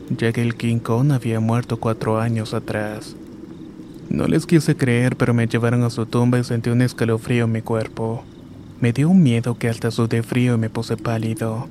ya 0.09 0.33
que 0.33 0.41
el 0.41 0.55
King 0.55 0.79
Kong 0.79 1.13
había 1.13 1.39
muerto 1.39 1.79
cuatro 1.79 2.19
años 2.19 2.55
atrás. 2.55 3.17
No 4.09 4.27
les 4.27 4.47
quise 4.47 4.75
creer, 4.75 5.17
pero 5.17 5.35
me 5.35 5.49
llevaron 5.49 5.83
a 5.83 5.91
su 5.91 6.07
tumba 6.07 6.39
y 6.39 6.45
sentí 6.45 6.71
un 6.71 6.81
escalofrío 6.81 7.45
en 7.45 7.53
mi 7.53 7.61
cuerpo. 7.61 8.25
Me 8.81 8.95
dio 8.95 9.11
un 9.11 9.23
miedo 9.23 9.59
que 9.59 9.69
hasta 9.69 9.91
sudé 9.91 10.23
frío 10.23 10.55
y 10.55 10.59
me 10.59 10.71
puse 10.71 10.97
pálido. 10.97 11.69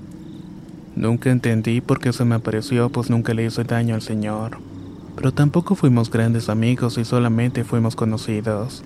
Nunca 0.99 1.31
entendí 1.31 1.79
por 1.79 2.01
qué 2.01 2.11
se 2.11 2.25
me 2.25 2.35
apareció, 2.35 2.89
pues 2.89 3.09
nunca 3.09 3.33
le 3.33 3.45
hice 3.45 3.63
daño 3.63 3.95
al 3.95 4.01
Señor. 4.01 4.57
Pero 5.15 5.31
tampoco 5.31 5.75
fuimos 5.75 6.11
grandes 6.11 6.49
amigos 6.49 6.97
y 6.97 7.05
solamente 7.05 7.63
fuimos 7.63 7.95
conocidos. 7.95 8.83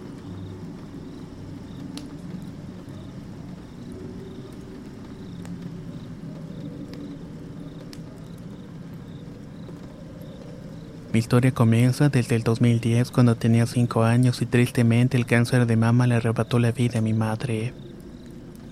Mi 11.11 11.17
historia 11.17 11.51
comienza 11.51 12.09
desde 12.09 12.35
el 12.35 12.43
2010 12.43 13.09
cuando 13.09 13.33
tenía 13.33 13.65
5 13.65 14.03
años 14.03 14.39
y 14.43 14.45
tristemente 14.45 15.17
el 15.17 15.25
cáncer 15.25 15.65
de 15.65 15.77
mama 15.77 16.05
le 16.05 16.13
arrebató 16.13 16.59
la 16.59 16.71
vida 16.71 16.99
a 16.99 17.01
mi 17.01 17.13
madre. 17.13 17.73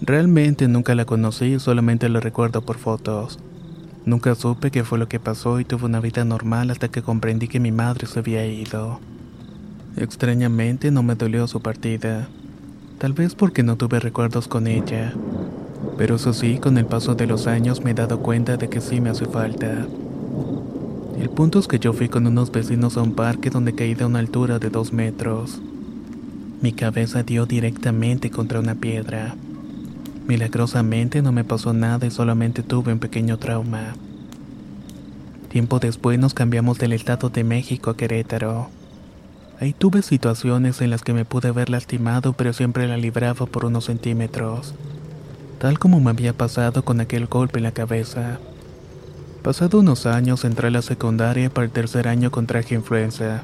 Realmente 0.03 0.67
nunca 0.67 0.95
la 0.95 1.05
conocí, 1.05 1.59
solamente 1.59 2.09
la 2.09 2.19
recuerdo 2.19 2.63
por 2.63 2.79
fotos. 2.79 3.37
Nunca 4.03 4.33
supe 4.33 4.71
qué 4.71 4.83
fue 4.83 4.97
lo 4.97 5.07
que 5.07 5.19
pasó 5.19 5.59
y 5.59 5.65
tuve 5.65 5.85
una 5.85 5.99
vida 5.99 6.25
normal 6.25 6.71
hasta 6.71 6.87
que 6.87 7.03
comprendí 7.03 7.47
que 7.47 7.59
mi 7.59 7.71
madre 7.71 8.07
se 8.07 8.17
había 8.17 8.43
ido. 8.47 8.99
Extrañamente 9.95 10.89
no 10.89 11.03
me 11.03 11.13
dolió 11.13 11.47
su 11.47 11.61
partida, 11.61 12.27
tal 12.97 13.13
vez 13.13 13.35
porque 13.35 13.61
no 13.61 13.75
tuve 13.75 13.99
recuerdos 13.99 14.47
con 14.47 14.65
ella. 14.65 15.13
Pero 15.99 16.15
eso 16.15 16.33
sí, 16.33 16.57
con 16.57 16.79
el 16.79 16.85
paso 16.87 17.13
de 17.13 17.27
los 17.27 17.45
años 17.45 17.83
me 17.83 17.91
he 17.91 17.93
dado 17.93 18.21
cuenta 18.21 18.57
de 18.57 18.69
que 18.69 18.81
sí 18.81 19.01
me 19.01 19.11
hace 19.11 19.25
falta. 19.25 19.85
El 21.19 21.29
punto 21.29 21.59
es 21.59 21.67
que 21.67 21.77
yo 21.77 21.93
fui 21.93 22.09
con 22.09 22.25
unos 22.25 22.51
vecinos 22.51 22.97
a 22.97 23.03
un 23.03 23.13
parque 23.13 23.51
donde 23.51 23.75
caí 23.75 23.93
de 23.93 24.05
una 24.05 24.17
altura 24.17 24.57
de 24.57 24.71
dos 24.71 24.93
metros. 24.93 25.61
Mi 26.59 26.73
cabeza 26.73 27.21
dio 27.21 27.45
directamente 27.45 28.31
contra 28.31 28.59
una 28.59 28.73
piedra. 28.73 29.35
Milagrosamente 30.31 31.21
no 31.21 31.33
me 31.33 31.43
pasó 31.43 31.73
nada 31.73 32.07
y 32.07 32.09
solamente 32.09 32.63
tuve 32.63 32.93
un 32.93 32.99
pequeño 32.99 33.37
trauma. 33.37 33.95
Tiempo 35.49 35.79
después 35.79 36.17
nos 36.19 36.33
cambiamos 36.33 36.79
del 36.79 36.93
Estado 36.93 37.27
de 37.27 37.43
México 37.43 37.89
a 37.89 37.97
Querétaro. 37.97 38.69
Ahí 39.59 39.73
tuve 39.73 40.01
situaciones 40.01 40.79
en 40.79 40.89
las 40.89 41.01
que 41.01 41.11
me 41.11 41.25
pude 41.25 41.49
haber 41.49 41.69
lastimado 41.69 42.31
pero 42.31 42.53
siempre 42.53 42.87
la 42.87 42.95
libraba 42.95 43.45
por 43.45 43.65
unos 43.65 43.87
centímetros, 43.87 44.73
tal 45.59 45.79
como 45.79 45.99
me 45.99 46.11
había 46.11 46.31
pasado 46.31 46.85
con 46.85 47.01
aquel 47.01 47.27
golpe 47.27 47.59
en 47.59 47.63
la 47.63 47.73
cabeza. 47.73 48.39
Pasado 49.43 49.81
unos 49.81 50.05
años 50.05 50.45
entré 50.45 50.69
a 50.69 50.71
la 50.71 50.81
secundaria 50.81 51.49
para 51.49 51.65
el 51.65 51.71
tercer 51.71 52.07
año 52.07 52.31
contraje 52.31 52.73
influenza. 52.73 53.43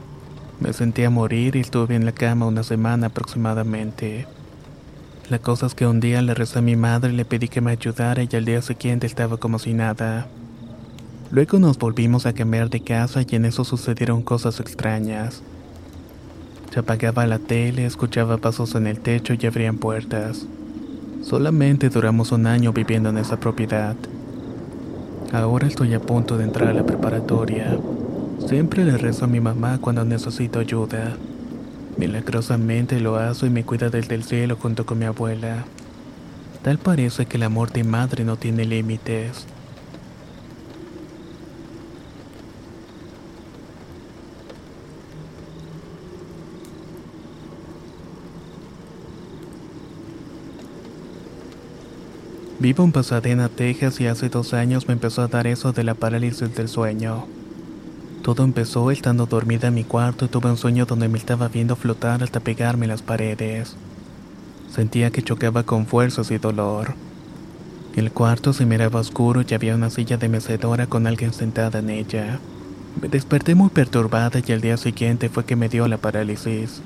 Me 0.61 0.71
sentía 0.71 1.09
morir 1.09 1.57
y 1.57 1.59
estuve 1.59 1.95
en 1.95 2.05
la 2.05 2.13
cama 2.13 2.45
una 2.45 2.63
semana 2.63 3.07
aproximadamente. 3.07 4.25
La 5.29 5.39
cosa 5.39 5.65
es 5.65 5.75
que 5.75 5.85
un 5.85 5.99
día 5.99 6.21
le 6.21 6.33
rezé 6.33 6.59
a 6.59 6.61
mi 6.61 6.77
madre 6.77 7.11
y 7.11 7.15
le 7.17 7.25
pedí 7.25 7.49
que 7.49 7.59
me 7.59 7.71
ayudara 7.71 8.23
y 8.23 8.33
al 8.33 8.45
día 8.45 8.61
siguiente 8.61 9.07
estaba 9.07 9.35
como 9.35 9.59
si 9.59 9.73
nada. 9.73 10.27
Luego 11.31 11.59
nos 11.59 11.77
volvimos 11.77 12.25
a 12.25 12.31
cambiar 12.31 12.69
de 12.69 12.79
casa 12.79 13.23
y 13.27 13.35
en 13.35 13.43
eso 13.43 13.65
sucedieron 13.65 14.21
cosas 14.21 14.61
extrañas. 14.61 15.43
Se 16.73 16.79
apagaba 16.79 17.27
la 17.27 17.39
tele, 17.39 17.85
escuchaba 17.85 18.37
pasos 18.37 18.73
en 18.75 18.87
el 18.87 19.01
techo 19.01 19.33
y 19.33 19.45
abrían 19.45 19.79
puertas. 19.79 20.45
Solamente 21.23 21.89
duramos 21.89 22.31
un 22.31 22.47
año 22.47 22.71
viviendo 22.71 23.09
en 23.09 23.17
esa 23.17 23.37
propiedad. 23.37 23.97
Ahora 25.33 25.67
estoy 25.67 25.93
a 25.93 25.99
punto 25.99 26.37
de 26.37 26.45
entrar 26.45 26.69
a 26.69 26.73
la 26.73 26.85
preparatoria. 26.85 27.77
Siempre 28.47 28.85
le 28.85 28.97
rezo 28.97 29.25
a 29.25 29.27
mi 29.27 29.41
mamá 29.41 29.79
cuando 29.81 30.05
necesito 30.05 30.59
ayuda. 30.59 31.17
Milagrosamente 31.97 32.99
lo 32.99 33.15
hago 33.15 33.45
y 33.45 33.49
me 33.49 33.65
cuida 33.65 33.89
desde 33.89 34.13
el 34.13 34.23
cielo 34.23 34.55
junto 34.55 34.85
con 34.85 34.99
mi 34.99 35.05
abuela. 35.05 35.65
Tal 36.61 36.77
parece 36.77 37.25
que 37.25 37.37
el 37.37 37.43
amor 37.43 37.71
de 37.71 37.83
madre 37.83 38.23
no 38.23 38.37
tiene 38.37 38.65
límites. 38.65 39.47
Vivo 52.59 52.83
en 52.83 52.91
Pasadena, 52.91 53.49
Texas 53.49 53.99
y 54.01 54.07
hace 54.07 54.29
dos 54.29 54.53
años 54.53 54.87
me 54.87 54.93
empezó 54.93 55.21
a 55.21 55.27
dar 55.27 55.47
eso 55.47 55.73
de 55.73 55.83
la 55.83 55.93
parálisis 55.93 56.55
del 56.55 56.67
sueño. 56.67 57.27
Todo 58.27 58.43
empezó 58.43 58.91
estando 58.91 59.25
dormida 59.25 59.69
en 59.69 59.75
mi 59.75 59.85
cuarto 59.85 60.25
y 60.25 60.27
tuve 60.27 60.49
un 60.49 60.57
sueño 60.57 60.85
donde 60.85 61.07
me 61.07 61.17
estaba 61.17 61.47
viendo 61.47 61.77
flotar 61.77 62.21
hasta 62.21 62.41
pegarme 62.41 62.85
las 62.85 63.01
paredes. 63.01 63.77
Sentía 64.69 65.11
que 65.11 65.21
chocaba 65.21 65.63
con 65.63 65.85
fuerzas 65.85 66.29
y 66.31 66.37
dolor. 66.37 66.95
El 67.95 68.11
cuarto 68.11 68.51
se 68.51 68.65
miraba 68.65 68.99
oscuro 68.99 69.43
y 69.47 69.53
había 69.53 69.75
una 69.75 69.89
silla 69.89 70.17
de 70.17 70.27
mecedora 70.27 70.87
con 70.87 71.07
alguien 71.07 71.31
sentada 71.31 71.79
en 71.79 71.89
ella. 71.89 72.39
Me 73.01 73.07
desperté 73.07 73.55
muy 73.55 73.69
perturbada 73.69 74.41
y 74.45 74.51
al 74.51 74.59
día 74.59 74.75
siguiente 74.75 75.29
fue 75.29 75.45
que 75.45 75.55
me 75.55 75.69
dio 75.69 75.87
la 75.87 75.97
parálisis. 75.97 76.81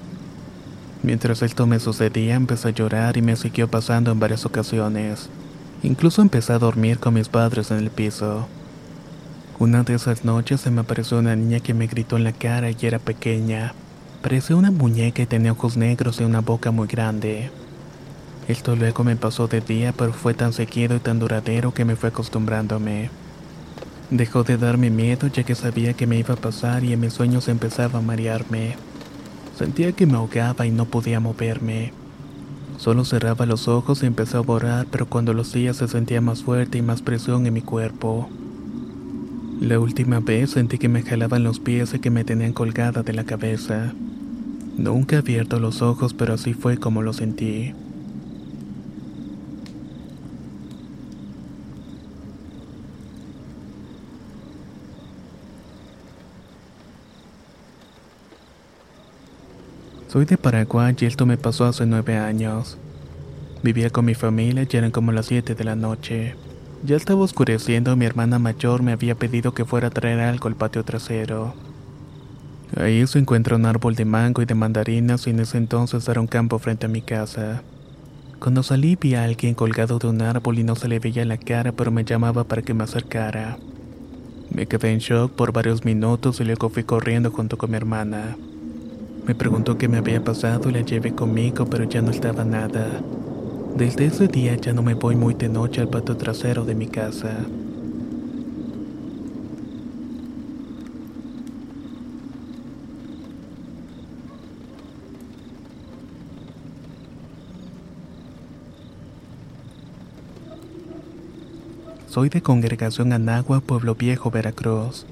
Mientras 1.02 1.42
esto 1.42 1.66
me 1.66 1.80
sucedía, 1.80 2.36
empecé 2.36 2.68
a 2.68 2.72
llorar 2.72 3.18
y 3.18 3.24
me 3.24 3.36
siguió 3.36 3.68
pasando 3.68 4.12
en 4.12 4.20
varias 4.20 4.46
ocasiones. 4.46 5.28
Incluso 5.82 6.22
empecé 6.22 6.54
a 6.54 6.60
dormir 6.60 7.00
con 7.00 7.16
mis 7.16 7.30
padres 7.30 7.72
en 7.72 7.80
el 7.80 7.90
piso. 7.90 8.48
Una 9.62 9.84
de 9.84 9.94
esas 9.94 10.26
noches 10.26 10.62
se 10.62 10.72
me 10.72 10.82
apareció 10.82 11.20
una 11.20 11.36
niña 11.36 11.60
que 11.60 11.76
me 11.76 11.86
gritó 11.86 12.18
en 12.18 12.24
la 12.24 12.32
cara 12.32 12.72
y 12.72 12.78
era 12.82 12.98
pequeña. 12.98 13.76
Parecía 14.24 14.56
una 14.56 14.72
muñeca 14.72 15.22
y 15.22 15.28
tenía 15.28 15.52
ojos 15.52 15.78
negros 15.78 16.20
y 16.20 16.24
una 16.24 16.42
boca 16.42 16.72
muy 16.72 16.88
grande. 16.88 17.52
Esto 18.48 18.76
luego 18.76 19.04
me 19.04 19.16
pasó 19.18 19.48
de 19.48 19.62
día, 19.62 19.94
pero 19.96 20.14
fue 20.14 20.34
tan 20.34 20.52
seguido 20.52 20.96
y 20.96 21.00
tan 21.00 21.20
duradero 21.20 21.76
que 21.76 21.86
me 21.86 21.96
fue 21.96 22.10
acostumbrándome. 22.10 23.12
Dejó 24.10 24.42
de 24.42 24.58
darme 24.58 24.90
miedo 24.90 25.28
ya 25.28 25.44
que 25.44 25.54
sabía 25.54 25.94
que 25.94 26.08
me 26.08 26.18
iba 26.18 26.34
a 26.34 26.38
pasar 26.38 26.84
y 26.84 26.94
en 26.94 27.00
mis 27.00 27.14
sueños 27.14 27.48
empezaba 27.48 28.00
a 28.00 28.02
marearme. 28.02 28.78
Sentía 29.56 29.92
que 29.92 30.08
me 30.08 30.18
ahogaba 30.18 30.66
y 30.66 30.72
no 30.72 30.86
podía 30.86 31.20
moverme. 31.20 31.94
Solo 32.80 33.06
cerraba 33.06 33.46
los 33.46 33.68
ojos 33.68 34.02
y 34.02 34.08
empezó 34.08 34.40
a 34.40 34.42
borrar, 34.42 34.88
pero 34.90 35.06
cuando 35.06 35.36
lo 35.36 35.44
hacía 35.44 35.76
se 35.76 35.88
sentía 35.88 36.20
más 36.20 36.42
fuerte 36.42 36.80
y 36.80 36.82
más 36.82 37.04
presión 37.04 37.46
en 37.46 37.54
mi 37.54 37.62
cuerpo. 37.62 38.28
La 39.62 39.80
última 39.80 40.20
vez 40.20 40.50
sentí 40.50 40.80
que 40.80 40.90
me 40.90 41.04
jalaban 41.04 41.44
los 41.44 41.60
pies 41.60 41.94
y 41.94 42.00
que 42.00 42.10
me 42.10 42.24
tenían 42.24 42.52
colgada 42.52 43.04
de 43.04 43.14
la 43.14 43.26
cabeza. 43.26 43.94
Nunca 44.76 45.16
he 45.16 45.20
abierto 45.20 45.60
los 45.60 45.84
ojos, 45.84 46.16
pero 46.16 46.34
así 46.34 46.56
fue 46.56 46.80
como 46.80 47.04
lo 47.04 47.14
sentí. 47.14 47.72
Soy 60.08 60.26
de 60.26 60.40
Paraguay 60.40 60.96
y 61.00 61.06
esto 61.06 61.28
me 61.28 61.38
pasó 61.38 61.66
hace 61.66 61.86
nueve 61.86 62.18
años. 62.18 62.80
Vivía 63.62 63.92
con 63.92 64.06
mi 64.06 64.16
familia 64.16 64.68
y 64.68 64.76
eran 64.76 64.90
como 64.90 65.12
las 65.12 65.28
siete 65.28 65.54
de 65.54 65.64
la 65.64 65.76
noche. 65.76 66.36
Ya 66.84 66.96
estaba 66.96 67.22
oscureciendo 67.22 67.96
mi 67.96 68.06
hermana 68.06 68.40
mayor 68.40 68.82
me 68.82 68.92
había 68.92 69.14
pedido 69.14 69.54
que 69.54 69.66
fuera 69.66 69.88
a 69.88 69.92
traer 69.92 70.20
algo 70.20 70.48
al 70.48 70.56
patio 70.56 70.84
trasero. 70.84 71.54
Ahí 72.76 73.06
se 73.06 73.20
encuentra 73.20 73.56
un 73.56 73.66
árbol 73.66 73.94
de 73.94 74.06
mango 74.06 74.42
y 74.42 74.46
de 74.46 74.56
mandarinas 74.56 75.28
y 75.28 75.30
en 75.30 75.42
ese 75.42 75.60
entonces 75.60 76.08
era 76.08 76.20
un 76.20 76.28
campo 76.28 76.58
frente 76.58 76.88
a 76.88 76.90
mi 76.90 77.04
casa. 77.04 77.62
Cuando 78.40 78.64
salí 78.64 78.96
vi 78.96 79.14
a 79.14 79.26
alguien 79.26 79.54
colgado 79.54 80.00
de 80.00 80.08
un 80.08 80.24
árbol 80.24 80.58
y 80.58 80.64
no 80.64 80.76
se 80.76 80.88
le 80.88 80.98
veía 80.98 81.24
la 81.24 81.38
cara 81.38 81.72
pero 81.72 81.92
me 81.92 82.04
llamaba 82.04 82.46
para 82.46 82.64
que 82.64 82.74
me 82.74 82.84
acercara. 82.84 83.60
Me 84.50 84.66
quedé 84.66 84.92
en 84.92 85.00
shock 85.00 85.34
por 85.34 85.52
varios 85.52 85.86
minutos 85.86 86.40
y 86.40 86.46
luego 86.46 86.70
fui 86.70 86.84
corriendo 86.84 87.30
junto 87.30 87.60
con 87.60 87.70
mi 87.70 87.78
hermana. 87.78 88.38
Me 89.28 89.36
preguntó 89.36 89.78
qué 89.78 89.88
me 89.88 89.98
había 89.98 90.24
pasado 90.24 90.70
y 90.70 90.74
la 90.74 90.82
llevé 90.82 91.14
conmigo, 91.14 91.68
pero 91.68 91.84
ya 91.84 92.02
no 92.02 92.10
estaba 92.10 92.44
nada. 92.44 93.02
Desde 93.76 94.06
ese 94.06 94.28
día 94.28 94.56
ya 94.56 94.74
no 94.74 94.82
me 94.84 94.94
voy 94.94 95.16
muy 95.16 95.34
de 95.34 95.50
noche 95.50 95.82
al 95.82 95.90
patio 95.90 96.16
trasero 96.16 96.66
de 96.66 96.76
mi 96.76 96.88
casa. 96.88 97.46
Soy 112.08 112.28
de 112.28 112.42
Congregación 112.42 113.14
Anagua, 113.14 113.62
Pueblo 113.62 113.96
Viejo, 113.96 114.30
Veracruz. 114.30 115.06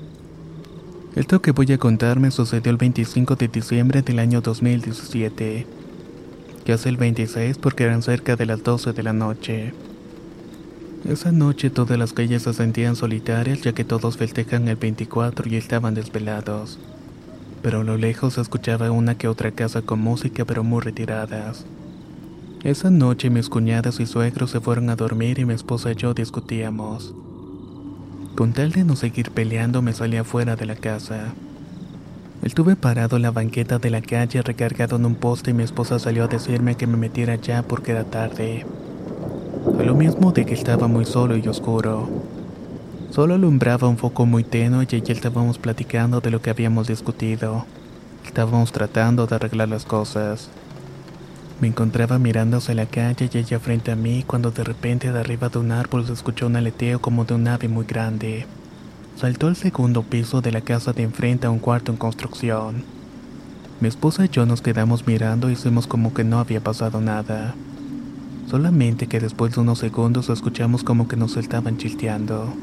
Esto 1.15 1.41
que 1.41 1.51
voy 1.51 1.71
a 1.71 1.77
contar 1.77 2.19
me 2.19 2.29
sucedió 2.29 2.71
el 2.71 2.77
25 2.77 3.35
de 3.37 3.47
diciembre 3.47 4.01
del 4.01 4.19
año 4.19 4.41
2017. 4.41 5.78
Casi 6.65 6.89
el 6.89 6.97
26 6.97 7.57
porque 7.57 7.85
eran 7.85 8.01
cerca 8.01 8.35
de 8.35 8.45
las 8.45 8.63
12 8.63 8.93
de 8.93 9.03
la 9.03 9.13
noche. 9.13 9.73
Esa 11.07 11.31
noche 11.31 11.69
todas 11.69 11.97
las 11.97 12.13
calles 12.13 12.43
se 12.43 12.53
sentían 12.53 12.95
solitarias 12.95 13.61
ya 13.61 13.73
que 13.73 13.83
todos 13.83 14.17
festejan 14.17 14.67
el 14.67 14.75
24 14.75 15.49
y 15.49 15.55
estaban 15.55 15.95
desvelados. 15.95 16.77
Pero 17.61 17.81
a 17.81 17.83
lo 17.83 17.97
lejos 17.97 18.33
se 18.33 18.41
escuchaba 18.41 18.91
una 18.91 19.17
que 19.17 19.27
otra 19.27 19.51
casa 19.51 19.81
con 19.81 19.99
música 19.99 20.45
pero 20.45 20.63
muy 20.63 20.81
retiradas. 20.81 21.65
Esa 22.63 22.89
noche 22.89 23.29
mis 23.29 23.49
cuñadas 23.49 23.99
y 24.01 24.05
suegros 24.05 24.51
se 24.51 24.59
fueron 24.59 24.89
a 24.89 24.95
dormir 24.95 25.39
y 25.39 25.45
mi 25.45 25.53
esposa 25.53 25.91
y 25.91 25.95
yo 25.95 26.13
discutíamos. 26.13 27.15
Con 28.35 28.53
tal 28.53 28.71
de 28.73 28.83
no 28.83 28.95
seguir 28.95 29.31
peleando 29.31 29.81
me 29.81 29.93
salí 29.93 30.17
afuera 30.17 30.55
de 30.55 30.65
la 30.65 30.75
casa. 30.75 31.33
Estuve 32.41 32.77
parado 32.77 33.17
en 33.17 33.23
la 33.23 33.31
banqueta 33.31 33.79
de 33.79 33.89
la 33.89 34.01
calle 34.01 34.41
recargado 34.41 34.95
en 34.95 35.05
un 35.05 35.15
poste 35.15 35.51
y 35.51 35.53
mi 35.53 35.63
esposa 35.63 35.99
salió 35.99 36.23
a 36.23 36.27
decirme 36.27 36.75
que 36.75 36.87
me 36.87 36.95
metiera 36.95 37.35
ya 37.35 37.63
porque 37.63 37.91
era 37.91 38.05
tarde. 38.05 38.65
Fue 39.75 39.85
lo 39.85 39.93
mismo 39.93 40.31
de 40.31 40.45
que 40.45 40.53
estaba 40.53 40.87
muy 40.87 41.03
solo 41.03 41.35
y 41.35 41.45
oscuro. 41.49 42.07
Solo 43.11 43.33
alumbraba 43.33 43.89
un 43.89 43.97
foco 43.97 44.25
muy 44.25 44.45
tenue 44.45 44.87
y 44.89 44.95
allí 44.95 45.11
estábamos 45.11 45.57
platicando 45.57 46.21
de 46.21 46.31
lo 46.31 46.41
que 46.41 46.49
habíamos 46.49 46.87
discutido. 46.87 47.65
Estábamos 48.25 48.71
tratando 48.71 49.27
de 49.27 49.35
arreglar 49.35 49.67
las 49.67 49.83
cosas. 49.83 50.49
Me 51.59 51.67
encontraba 51.67 52.19
mirando 52.19 52.57
hacia 52.57 52.73
la 52.73 52.85
calle 52.85 53.29
y 53.33 53.37
ella 53.37 53.59
frente 53.59 53.91
a 53.91 53.97
mí 53.97 54.23
cuando 54.25 54.51
de 54.51 54.63
repente 54.63 55.11
de 55.11 55.19
arriba 55.19 55.49
de 55.49 55.59
un 55.59 55.73
árbol 55.73 56.07
se 56.07 56.13
escuchó 56.13 56.47
un 56.47 56.55
aleteo 56.55 57.01
como 57.01 57.25
de 57.25 57.33
un 57.33 57.49
ave 57.49 57.67
muy 57.67 57.85
grande. 57.85 58.47
Saltó 59.19 59.47
al 59.47 59.57
segundo 59.57 60.03
piso 60.03 60.39
de 60.39 60.53
la 60.53 60.61
casa 60.61 60.93
de 60.93 61.03
enfrente 61.03 61.45
a 61.45 61.49
un 61.49 61.59
cuarto 61.59 61.91
en 61.91 61.97
construcción. 61.97 62.85
Mi 63.81 63.89
esposa 63.89 64.23
y 64.23 64.29
yo 64.29 64.45
nos 64.45 64.61
quedamos 64.61 65.05
mirando 65.07 65.49
y 65.49 65.53
hicimos 65.53 65.87
como 65.87 66.13
que 66.13 66.23
no 66.23 66.39
había 66.39 66.61
pasado 66.61 67.01
nada. 67.01 67.53
Solamente 68.49 69.07
que 69.07 69.19
después 69.19 69.53
de 69.53 69.59
unos 69.59 69.79
segundos 69.79 70.29
escuchamos 70.29 70.85
como 70.85 71.09
que 71.09 71.17
nos 71.17 71.35
estaban 71.35 71.77
chilteando. 71.77 72.53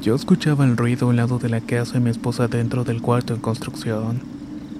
Yo 0.00 0.14
escuchaba 0.14 0.64
el 0.64 0.76
ruido 0.76 1.08
a 1.08 1.10
un 1.10 1.16
lado 1.16 1.40
de 1.40 1.48
la 1.48 1.60
casa 1.60 1.96
y 1.96 2.00
mi 2.00 2.10
esposa 2.10 2.46
dentro 2.46 2.84
del 2.84 3.02
cuarto 3.02 3.34
en 3.34 3.40
construcción. 3.40 4.20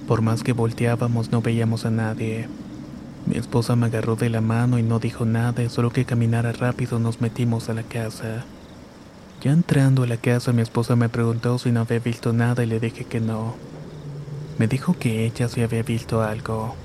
Por 0.07 0.21
más 0.21 0.43
que 0.43 0.53
volteábamos 0.53 1.29
no 1.29 1.41
veíamos 1.41 1.85
a 1.85 1.91
nadie. 1.91 2.47
Mi 3.25 3.35
esposa 3.35 3.75
me 3.75 3.87
agarró 3.87 4.15
de 4.15 4.29
la 4.29 4.39
mano 4.39 4.79
y 4.79 4.83
no 4.83 4.99
dijo 4.99 5.25
nada, 5.25 5.67
solo 5.67 5.89
que 5.89 6.05
caminara 6.05 6.53
rápido 6.53 6.99
nos 6.99 7.19
metimos 7.19 7.67
a 7.67 7.73
la 7.73 7.83
casa. 7.83 8.45
Ya 9.43 9.51
entrando 9.51 10.03
a 10.03 10.07
la 10.07 10.17
casa 10.17 10.51
mi 10.51 10.63
esposa 10.63 10.95
me 10.95 11.09
preguntó 11.09 11.59
si 11.59 11.71
no 11.71 11.81
había 11.81 11.99
visto 11.99 12.33
nada 12.33 12.63
y 12.63 12.65
le 12.65 12.79
dije 12.79 13.05
que 13.05 13.19
no. 13.19 13.55
Me 14.57 14.67
dijo 14.67 14.95
que 14.97 15.25
ella 15.25 15.47
sí 15.47 15.61
había 15.61 15.83
visto 15.83 16.23
algo, 16.23 16.75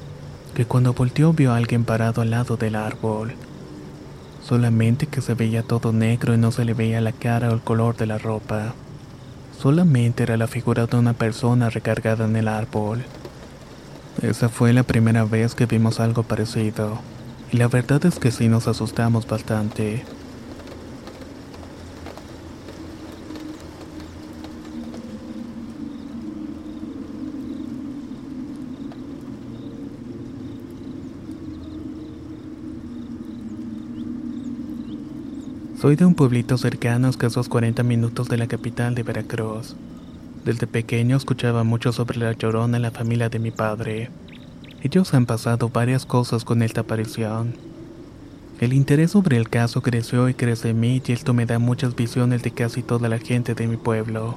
que 0.54 0.66
cuando 0.66 0.92
volteó 0.92 1.32
vio 1.32 1.52
a 1.52 1.56
alguien 1.56 1.84
parado 1.84 2.20
al 2.20 2.30
lado 2.30 2.58
del 2.58 2.76
árbol. 2.76 3.32
Solamente 4.44 5.06
que 5.06 5.22
se 5.22 5.34
veía 5.34 5.62
todo 5.62 5.94
negro 5.94 6.34
y 6.34 6.36
no 6.36 6.52
se 6.52 6.66
le 6.66 6.74
veía 6.74 7.00
la 7.00 7.12
cara 7.12 7.48
o 7.48 7.54
el 7.54 7.62
color 7.62 7.96
de 7.96 8.06
la 8.06 8.18
ropa. 8.18 8.74
Solamente 9.58 10.24
era 10.24 10.36
la 10.36 10.46
figura 10.46 10.86
de 10.86 10.96
una 10.96 11.14
persona 11.14 11.70
recargada 11.70 12.26
en 12.26 12.36
el 12.36 12.48
árbol. 12.48 13.02
Esa 14.20 14.50
fue 14.50 14.74
la 14.74 14.82
primera 14.82 15.24
vez 15.24 15.54
que 15.54 15.64
vimos 15.64 16.00
algo 16.00 16.22
parecido, 16.22 17.00
Y 17.50 17.56
la 17.56 17.68
verdad 17.68 18.04
es 18.04 18.18
que 18.18 18.30
sí 18.30 18.48
nos 18.48 18.68
asustamos 18.68 19.26
bastante. 19.26 20.04
Soy 35.82 35.96
de 35.96 36.04
un 36.04 36.14
pueblito 36.14 36.56
cercano 36.58 37.08
a 37.08 37.10
escasos 37.10 37.48
40 37.48 37.82
minutos 37.82 38.28
de 38.28 38.36
la 38.36 38.46
capital 38.46 38.94
de 38.94 39.02
Veracruz. 39.02 39.74
Desde 40.44 40.68
pequeño 40.68 41.16
escuchaba 41.16 41.64
mucho 41.64 41.90
sobre 41.90 42.20
la 42.20 42.30
llorona 42.34 42.76
en 42.76 42.84
la 42.84 42.92
familia 42.92 43.28
de 43.28 43.40
mi 43.40 43.50
padre. 43.50 44.08
Ellos 44.84 45.12
han 45.12 45.26
pasado 45.26 45.70
varias 45.70 46.06
cosas 46.06 46.44
con 46.44 46.62
esta 46.62 46.82
aparición. 46.82 47.54
El 48.60 48.74
interés 48.74 49.10
sobre 49.10 49.36
el 49.36 49.48
caso 49.48 49.82
creció 49.82 50.28
y 50.28 50.34
crece 50.34 50.68
en 50.68 50.78
mí 50.78 51.02
y 51.04 51.10
esto 51.10 51.34
me 51.34 51.46
da 51.46 51.58
muchas 51.58 51.96
visiones 51.96 52.44
de 52.44 52.52
casi 52.52 52.84
toda 52.84 53.08
la 53.08 53.18
gente 53.18 53.56
de 53.56 53.66
mi 53.66 53.76
pueblo. 53.76 54.36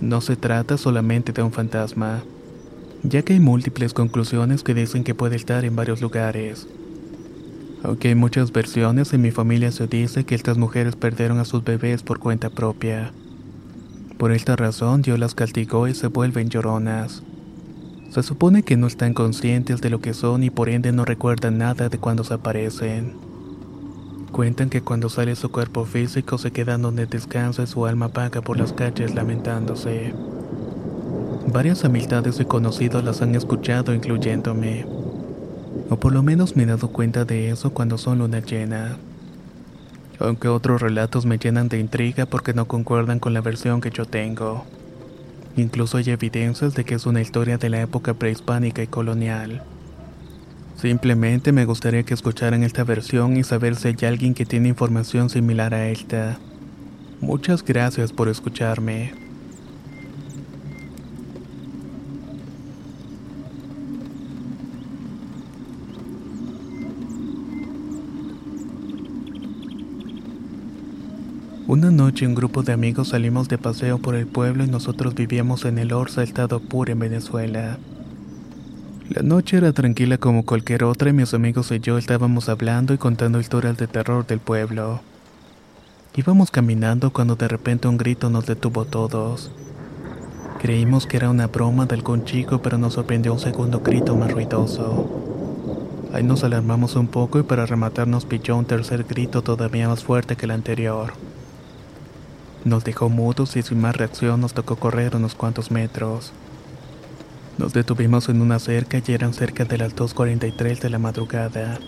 No 0.00 0.22
se 0.22 0.36
trata 0.36 0.78
solamente 0.78 1.32
de 1.32 1.42
un 1.42 1.52
fantasma, 1.52 2.22
ya 3.02 3.20
que 3.20 3.34
hay 3.34 3.40
múltiples 3.40 3.92
conclusiones 3.92 4.62
que 4.62 4.72
dicen 4.72 5.04
que 5.04 5.14
puede 5.14 5.36
estar 5.36 5.66
en 5.66 5.76
varios 5.76 6.00
lugares. 6.00 6.66
Aunque 7.82 8.08
hay 8.08 8.14
muchas 8.14 8.52
versiones, 8.52 9.12
en 9.12 9.22
mi 9.22 9.30
familia 9.30 9.70
se 9.70 9.86
dice 9.86 10.24
que 10.24 10.34
estas 10.34 10.58
mujeres 10.58 10.96
perdieron 10.96 11.38
a 11.38 11.44
sus 11.44 11.62
bebés 11.62 12.02
por 12.02 12.18
cuenta 12.18 12.50
propia. 12.50 13.12
Por 14.18 14.32
esta 14.32 14.56
razón 14.56 15.02
Dios 15.02 15.18
las 15.18 15.34
castigó 15.34 15.88
y 15.88 15.94
se 15.94 16.06
vuelven 16.06 16.48
lloronas. 16.48 17.22
Se 18.10 18.22
supone 18.22 18.62
que 18.62 18.76
no 18.76 18.86
están 18.86 19.12
conscientes 19.12 19.80
de 19.82 19.90
lo 19.90 20.00
que 20.00 20.14
son 20.14 20.42
y 20.42 20.50
por 20.50 20.68
ende 20.70 20.90
no 20.92 21.04
recuerdan 21.04 21.58
nada 21.58 21.88
de 21.88 21.98
cuando 21.98 22.24
se 22.24 22.34
aparecen. 22.34 23.14
Cuentan 24.32 24.70
que 24.70 24.80
cuando 24.80 25.08
sale 25.08 25.36
su 25.36 25.50
cuerpo 25.50 25.84
físico 25.84 26.38
se 26.38 26.50
quedan 26.50 26.82
donde 26.82 27.06
descansa 27.06 27.62
y 27.62 27.66
su 27.66 27.86
alma 27.86 28.08
vaga 28.08 28.40
por 28.40 28.58
las 28.58 28.72
calles 28.72 29.14
lamentándose. 29.14 30.14
Varias 31.52 31.84
amistades 31.84 32.40
y 32.40 32.44
conocidos 32.44 33.04
las 33.04 33.22
han 33.22 33.34
escuchado 33.34 33.94
incluyéndome. 33.94 35.05
O 35.88 35.96
por 35.96 36.12
lo 36.12 36.22
menos 36.22 36.56
me 36.56 36.64
he 36.64 36.66
dado 36.66 36.88
cuenta 36.88 37.24
de 37.24 37.50
eso 37.50 37.70
cuando 37.70 37.98
son 37.98 38.18
luna 38.18 38.40
llena. 38.40 38.96
Aunque 40.18 40.48
otros 40.48 40.80
relatos 40.80 41.26
me 41.26 41.38
llenan 41.38 41.68
de 41.68 41.78
intriga 41.78 42.26
porque 42.26 42.54
no 42.54 42.66
concuerdan 42.66 43.18
con 43.18 43.34
la 43.34 43.40
versión 43.40 43.80
que 43.80 43.90
yo 43.90 44.04
tengo. 44.04 44.64
Incluso 45.56 45.98
hay 45.98 46.10
evidencias 46.10 46.74
de 46.74 46.84
que 46.84 46.94
es 46.94 47.06
una 47.06 47.20
historia 47.20 47.58
de 47.58 47.70
la 47.70 47.80
época 47.80 48.14
prehispánica 48.14 48.82
y 48.82 48.86
colonial. 48.86 49.62
Simplemente 50.76 51.52
me 51.52 51.64
gustaría 51.64 52.02
que 52.02 52.14
escucharan 52.14 52.62
esta 52.62 52.84
versión 52.84 53.36
y 53.36 53.44
saber 53.44 53.76
si 53.76 53.88
hay 53.88 53.96
alguien 54.06 54.34
que 54.34 54.44
tiene 54.44 54.68
información 54.68 55.30
similar 55.30 55.72
a 55.72 55.88
esta. 55.88 56.38
Muchas 57.20 57.64
gracias 57.64 58.12
por 58.12 58.28
escucharme. 58.28 59.25
Una 71.68 71.90
noche 71.90 72.28
un 72.28 72.36
grupo 72.36 72.62
de 72.62 72.72
amigos 72.72 73.08
salimos 73.08 73.48
de 73.48 73.58
paseo 73.58 73.98
por 73.98 74.14
el 74.14 74.28
pueblo 74.28 74.62
y 74.62 74.68
nosotros 74.68 75.16
vivíamos 75.16 75.64
en 75.64 75.78
el 75.78 75.92
Orza, 75.92 76.22
estado 76.22 76.56
Apure, 76.58 76.92
en 76.92 77.00
Venezuela. 77.00 77.78
La 79.10 79.22
noche 79.22 79.56
era 79.56 79.72
tranquila 79.72 80.16
como 80.16 80.46
cualquier 80.46 80.84
otra 80.84 81.10
y 81.10 81.12
mis 81.12 81.34
amigos 81.34 81.72
y 81.72 81.80
yo 81.80 81.98
estábamos 81.98 82.48
hablando 82.48 82.94
y 82.94 82.98
contando 82.98 83.40
historias 83.40 83.76
de 83.78 83.88
terror 83.88 84.24
del 84.28 84.38
pueblo. 84.38 85.00
Íbamos 86.14 86.52
caminando 86.52 87.12
cuando 87.12 87.34
de 87.34 87.48
repente 87.48 87.88
un 87.88 87.96
grito 87.96 88.30
nos 88.30 88.46
detuvo 88.46 88.84
todos. 88.84 89.50
Creímos 90.60 91.08
que 91.08 91.16
era 91.16 91.30
una 91.30 91.48
broma 91.48 91.86
de 91.86 91.96
algún 91.96 92.24
chico, 92.24 92.62
pero 92.62 92.78
nos 92.78 92.94
sorprendió 92.94 93.32
un 93.32 93.40
segundo 93.40 93.80
grito 93.80 94.14
más 94.14 94.30
ruidoso. 94.30 95.10
Ahí 96.12 96.22
nos 96.22 96.44
alarmamos 96.44 96.94
un 96.94 97.08
poco 97.08 97.40
y 97.40 97.42
para 97.42 97.66
rematar 97.66 98.06
nos 98.06 98.24
pilló 98.24 98.56
un 98.56 98.66
tercer 98.66 99.02
grito 99.02 99.42
todavía 99.42 99.88
más 99.88 100.04
fuerte 100.04 100.36
que 100.36 100.44
el 100.44 100.52
anterior. 100.52 101.12
Nos 102.66 102.82
dejó 102.82 103.08
mudos 103.08 103.54
y 103.54 103.62
sin 103.62 103.80
más 103.80 103.96
reacción 103.96 104.40
nos 104.40 104.52
tocó 104.52 104.74
correr 104.74 105.14
unos 105.14 105.36
cuantos 105.36 105.70
metros. 105.70 106.32
Nos 107.58 107.72
detuvimos 107.72 108.28
en 108.28 108.42
una 108.42 108.58
cerca 108.58 108.98
y 108.98 109.12
eran 109.12 109.34
cerca 109.34 109.64
de 109.64 109.78
las 109.78 109.94
2.43 109.94 110.80
de 110.80 110.90
la 110.90 110.98
madrugada. 110.98 111.78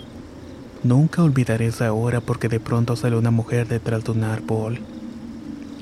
Nunca 0.84 1.24
olvidaré 1.24 1.66
esa 1.66 1.92
hora 1.92 2.20
porque 2.20 2.48
de 2.48 2.60
pronto 2.60 2.94
salió 2.94 3.18
una 3.18 3.32
mujer 3.32 3.66
detrás 3.66 4.04
de 4.04 4.12
un 4.12 4.22
árbol. 4.22 4.78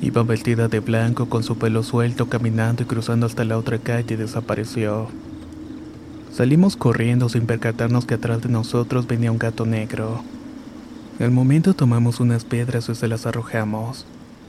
Iba 0.01 0.23
vestida 0.23 0.69
de 0.69 0.81
blanco 0.81 1.29
con 1.29 1.43
su 1.43 1.59
pelo 1.59 1.83
suelto 1.83 2.31
caminando 2.31 2.83
y 2.83 2.87
cruzando 2.87 3.27
hasta 3.27 3.45
la 3.45 3.59
otra 3.59 3.77
calle 3.77 4.15
y 4.15 4.17
desapareció. 4.17 5.09
Salimos 6.33 6.75
corriendo 6.75 7.29
sin 7.29 7.45
percatarnos 7.45 8.07
que 8.07 8.15
atrás 8.15 8.41
de 8.41 8.49
nosotros 8.49 9.07
venía 9.07 9.31
un 9.31 9.39
gato 9.39 9.67
negro. 9.67 10.23
Al 11.21 11.33
momento 11.33 11.75
tomamos 11.75 12.19
unas 12.19 12.47
piedras 12.47 12.89
y 12.89 12.95
se 12.95 13.09
las 13.09 13.27
arrojamos. 13.27 14.07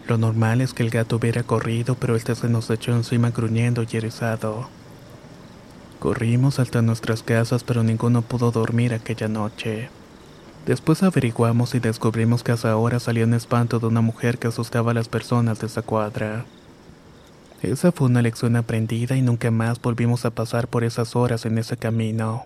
Lo 0.08 0.18
normal 0.18 0.62
es 0.62 0.74
que 0.74 0.84
el 0.84 0.90
gato 0.90 1.18
hubiera 1.18 1.44
corrido, 1.44 1.96
pero 1.96 2.16
este 2.16 2.34
se 2.34 2.48
nos 2.48 2.70
echó 2.70 2.94
encima 2.94 3.32
gruñendo 3.32 3.84
y 3.84 3.98
erizado. 3.98 4.70
Corrimos 6.00 6.60
hasta 6.60 6.82
nuestras 6.82 7.24
casas, 7.24 7.66
pero 7.66 7.84
ninguno 7.84 8.22
pudo 8.22 8.52
dormir 8.52 8.94
aquella 8.94 9.28
noche. 9.28 9.90
Después 10.66 11.04
averiguamos 11.04 11.76
y 11.76 11.80
descubrimos 11.80 12.44
que 12.44 12.54
a 12.54 12.56
esa 12.56 12.78
hora 12.78 13.02
salió 13.02 13.26
un 13.26 13.34
espanto 13.34 13.80
de 13.80 13.88
una 13.88 14.02
mujer 14.02 14.38
que 14.38 14.48
asustaba 14.48 14.92
a 14.92 14.94
las 14.94 15.10
personas 15.10 15.60
de 15.60 15.68
esa 15.68 15.82
cuadra. 15.82 16.46
Esa 17.62 17.92
fue 17.92 18.08
una 18.08 18.22
lección 18.22 18.56
aprendida 18.56 19.18
y 19.18 19.22
nunca 19.22 19.52
más 19.52 19.82
volvimos 19.82 20.24
a 20.26 20.30
pasar 20.30 20.70
por 20.70 20.86
esas 20.86 21.16
horas 21.18 21.46
en 21.46 21.58
ese 21.58 21.76
camino. 21.76 22.46